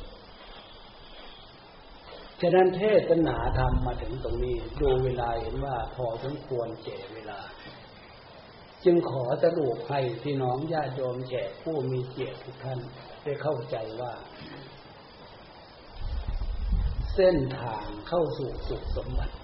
[2.41, 7.39] ฉะนั้นเทศนาธรรมมาถึงตรงนี้ ดูเวลาเห็นว่าพอสมควรเจเวลา
[8.83, 12.79] จึงขอสรุปให้พี่น้องญาติโยมแขกผู้มีเกียรติทุกท่าน
[13.23, 14.13] ได้เข้าใจว่า
[17.15, 19.35] เส้นทางเข้าสู่สุขสมบัติ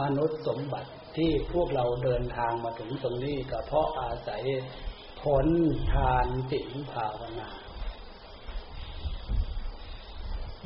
[0.00, 4.42] มนุษย์สมบัติที่พวกเราเดินทางมาถึงตรงนี้ก็เพราะอาศัย
[5.22, 5.46] ผล
[5.92, 7.50] ทานสิ่งภาวนา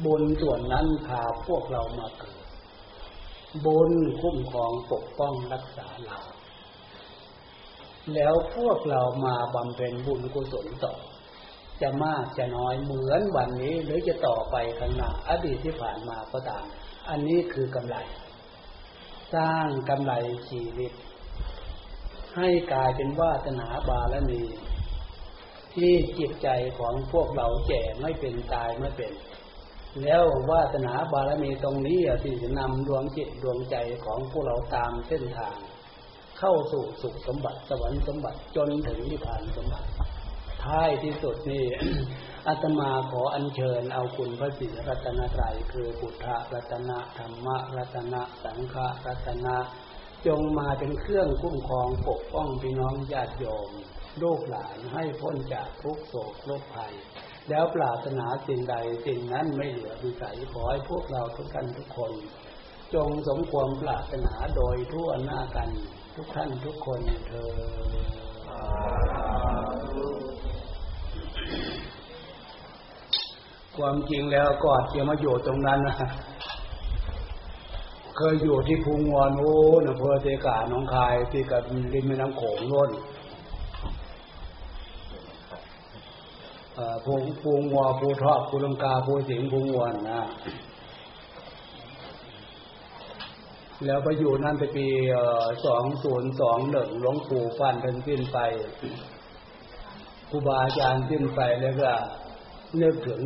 [0.04, 2.44] บุญส่วนนั้นพาพวกเรามาเกิด
[3.64, 6.18] บุญคุ้มครองปกป้องรักษาเรา
[8.14, 10.94] แล้วพวกเรามาบำเพ็ญบุญกุศลต่อ
[11.82, 16.64] จะมากจะน้อยเหมือนวันนี้ หรือจะต่อไปข้างหน้าอดีตที่ผ่านมาก็ตาม
[17.08, 17.96] อันนี้คือกำไร
[19.34, 20.12] สร้างกำไร
[20.48, 20.92] ชีวิต
[22.36, 24.42] ให้กลายเป็นวาสนาบารมี
[25.74, 29.12] ที่จิตใจของพวกเราแก่ไม่เป็นตายไม่เป็น
[30.02, 35.56] แล้ววาสนาบารมีตรงนี้ที่จะนำดวงจิตดวงใจของพวกเราตามเส้นทาง
[36.38, 39.86] เข้าสู่สุขสมบัติสวรรค์สมบัติจนถึงนิพพานสมบัติ
[40.64, 41.66] ท้ายที่สุดนี่
[42.48, 49.56] อาตมาขออัญเชิญเอาคุณพระศรีรัตนตรัยคือพุทธรัตนะธรรมรัตนะสังฆรัตนะ
[50.26, 53.70] จงมาเป็นเครื่องคุ้มครองปกป้องพี่น้องญาติโยม
[54.22, 56.94] ลูกหลานให้พ้นจากทุกโศกโรคภัย
[57.48, 62.12] แล้วปรารถนาสิ่งใดสิ่งนั้นไม่เหลือวิสัยขอให้พวกเราทุกท่านทุกคน
[62.94, 65.70] จงสมความปรารถนาโดยทั่วหน้ากัน
[66.16, 67.52] ทุกท่านทุกคนเธอ
[73.76, 75.96] ความจริงแล้วก็อดจะมาอยู่ตรงนั้นนะ
[78.16, 82.90] เคยอยู่ที่พุงวานโอ้นอำเภอเตกาหนองคายที่กับริมแม่น้ำโขงน้น
[87.04, 90.22] พุงพุงวัวภูทอกภูลังกาภูสิงพุงวนนะ
[93.84, 94.86] แล้วไปอยู่นั่นไปปี
[95.66, 98.38] สองศูนย์สองหนึ่งหลวงปู่ฟันเป็นสิ้นไป
[100.34, 101.90] รูบาอาจารย์สิ้นไปแล้วก็
[102.82, 103.20] นึกถึง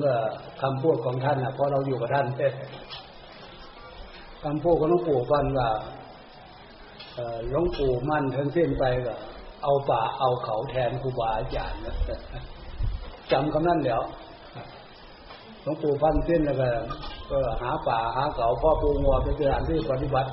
[0.63, 2.27] คำพูดของท่านนะเพราะเราอยู่กับท่าน
[4.45, 5.69] คำพูดของหลวงปู่ฟันว่า
[7.49, 9.15] หลวงปู่มั่นท่านสิ้นไปก็
[9.63, 11.81] เอาป่าเอาเขาแทนครูบาอาจารย์
[13.33, 14.03] จำคำนั้นเดี๋ยว
[15.63, 16.69] หลวงปู่ฟันสิ้นแล้วก็
[17.31, 20.31] ก็หาป่าหาเขาพ่อปูงัวเป็นสถานที่ปฏิบัติ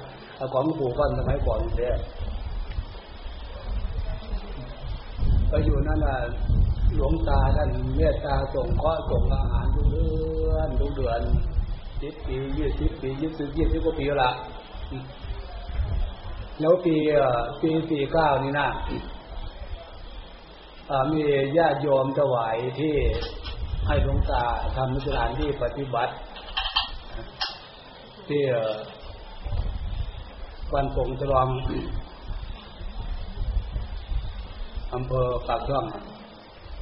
[0.54, 1.96] ของหลวงปู่ฟันสมัยก่อนเนี่ย
[5.50, 6.16] ไปอยู่นั่นน่ะ
[6.96, 10.06] หลวงตาท่านเมตตาส่งข้อส่งอาหารทุกเดื
[10.54, 11.22] อนทุกเดือน
[12.02, 14.32] สิบปียี่สิบปียี่สิบยี่สิบกว่าปีละ
[16.60, 16.96] แล้วปี
[17.62, 18.68] ปีสี่เก้านี่นะ
[21.12, 21.22] มี
[21.58, 22.96] ญาติโยมถวายที่
[23.88, 24.44] ให้หลวงตา
[24.76, 26.14] ทำสถานที่ปฏิบัติ
[28.28, 28.44] ที่
[30.74, 31.48] วันปงตรอง
[34.94, 35.86] อำเภอปากช่อง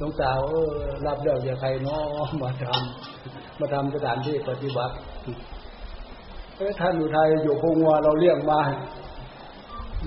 [0.03, 0.69] ลวงตาเออ
[1.05, 1.99] รับเรื่องอย่าใครน้อ
[2.41, 4.93] มาทำมาทำสถานที่ปฏิบัติ
[6.55, 8.59] เอ้ท่านอยู่ไทยอยู่พงวัวเราเลี้ยงมา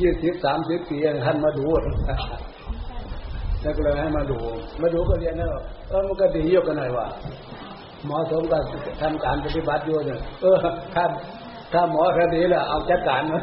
[0.01, 1.66] ยี่สิบสามสิบปีท่านมาดู
[3.62, 4.38] แล้วก็เลยให้มาดู
[4.82, 5.51] มาดูก็เรียนแล้ว
[5.88, 7.07] เออมันก็ดีเยกกันหน่อยว่า
[8.05, 8.62] หมอสมกับ
[9.01, 10.57] ทำการปฏิบัติอยู่เนี่ยเออ
[10.94, 11.05] ถ้า
[11.72, 13.42] ถ้าหมอคดีแหละเอาจัดการนะ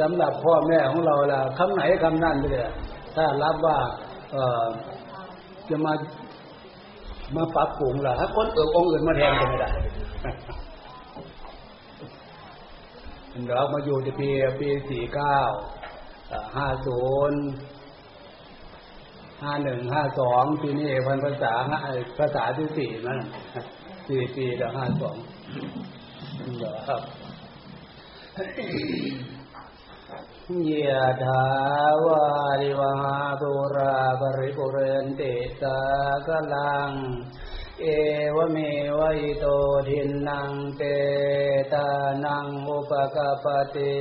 [0.00, 2.62] สำหรับพ่อแม่ของเราล่ะคำไหนคำนั้นเลย
[3.16, 3.78] ถ้ารับว่า
[4.32, 4.36] เอ
[5.68, 5.92] จะมา
[7.36, 9.70] มาปรับปรุงล่ะถ้าคนอื่นองค์อื่นมาแทนก็ไม่ได้
[13.54, 14.28] เรามาอยู่ในปี
[14.60, 15.38] ปีสี่เก้า
[16.56, 17.40] ห้าศูนย์
[19.42, 21.52] ห้าหนึ่งห้าสองปีนี้พันภาษา
[22.18, 23.20] ภาษาที่สี่นั่น
[24.08, 25.16] สี่ปีแล้วห้าสอง
[26.88, 27.02] ครับ
[30.64, 30.70] เย
[31.24, 31.44] ถา
[32.04, 32.24] วา
[32.60, 35.78] ริวะหาปูรา ปะริปูเรนติสา
[36.26, 36.90] คะรัง
[37.80, 37.86] เอ
[38.36, 38.56] วะเม
[38.98, 39.46] วะ อิโต
[39.88, 40.82] ทินนังเป
[41.72, 41.88] ตา
[42.24, 43.96] นังอุปะกัปปะติ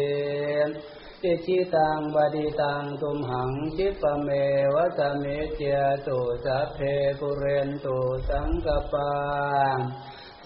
[1.23, 4.29] อิจฉิตัง ปัตถิตังตุมหัง ขิปปะเม
[4.75, 5.61] วะ สะมิชฌะ
[6.05, 6.79] ตุสัพเพ
[7.19, 7.97] ปูเรนตุ
[8.29, 9.11] สังกัปปา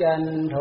[0.02, 0.56] จันโท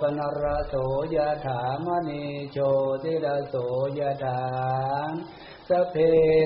[0.00, 0.74] ปัณณะระโส
[1.14, 2.58] ยะถา มะณิ โช
[3.02, 3.54] ติระโส
[3.98, 4.42] ยะถา
[5.68, 5.96] สัพเพ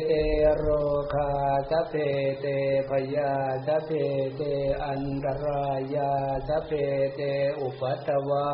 [0.06, 0.12] เต
[0.56, 0.66] โร
[1.14, 1.30] คา
[1.70, 1.94] สัพเพ
[2.40, 2.46] เต
[2.88, 3.34] ภะยา
[3.66, 3.90] สัพเพ
[4.36, 4.40] เต
[4.84, 6.12] อันตะรายา
[6.48, 6.72] สัพเพ
[7.14, 7.20] เต
[7.60, 8.50] อุปัททะวา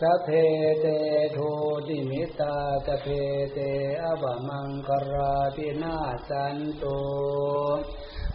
[0.00, 0.28] สัพเพ
[0.80, 3.06] เต ทุนนิมิตตา สัพเพ
[3.52, 3.58] เต
[4.02, 6.84] อะวะมังคะลา วินัสสันตุ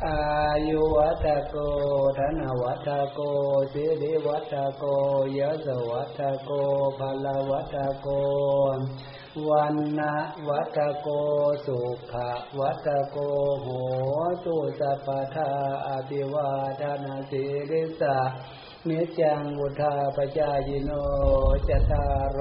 [0.08, 0.20] อา
[0.68, 1.56] ยุวัฑฒะโก
[2.18, 3.20] ธนวัตโก
[3.74, 4.84] สิริวัตโก
[5.38, 6.52] ยศวัตโก
[7.00, 8.08] ภลวัตโก
[9.50, 10.14] วันนะ
[10.48, 11.08] วัตโก
[11.66, 11.80] สุ
[12.12, 12.14] ข
[12.60, 13.18] วัตโก
[13.62, 13.68] โห
[14.46, 15.50] ตุสัพพทา
[15.88, 16.50] อภิวา
[16.82, 18.18] ทนาสิริสา
[18.88, 20.92] นิจังวุธาปจายโน
[21.70, 22.40] จตารโร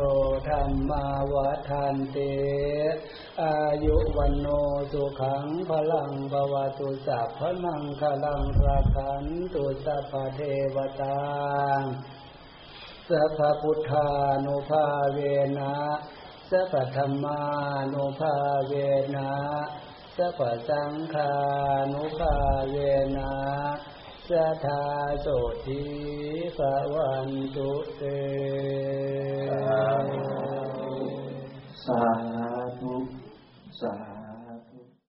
[0.48, 2.16] ธรรมาวัฏันเต
[3.42, 4.46] อายุวันโน
[4.92, 9.24] สุขังพลังบวตุสัพพนังคลังราคัน
[9.54, 10.40] ตุสัพพเท
[10.74, 11.20] วตา
[13.08, 14.08] สัพพพุทธา
[14.44, 15.18] นุภาเว
[15.58, 15.74] นะ
[16.50, 17.40] สัพพธรรมา
[17.92, 18.34] นุภา
[18.66, 18.72] เว
[19.16, 19.30] นะ
[20.16, 21.32] สัพพสังฆา
[21.92, 22.34] นุภา
[22.70, 22.76] เว
[23.16, 23.32] นะ
[24.30, 24.84] สัทธา
[25.20, 25.26] โส
[25.66, 25.82] ติ
[26.56, 26.58] ภ
[26.94, 28.02] วันตุเต
[31.84, 32.04] สา
[32.78, 32.94] ธุ
[33.80, 34.07] สา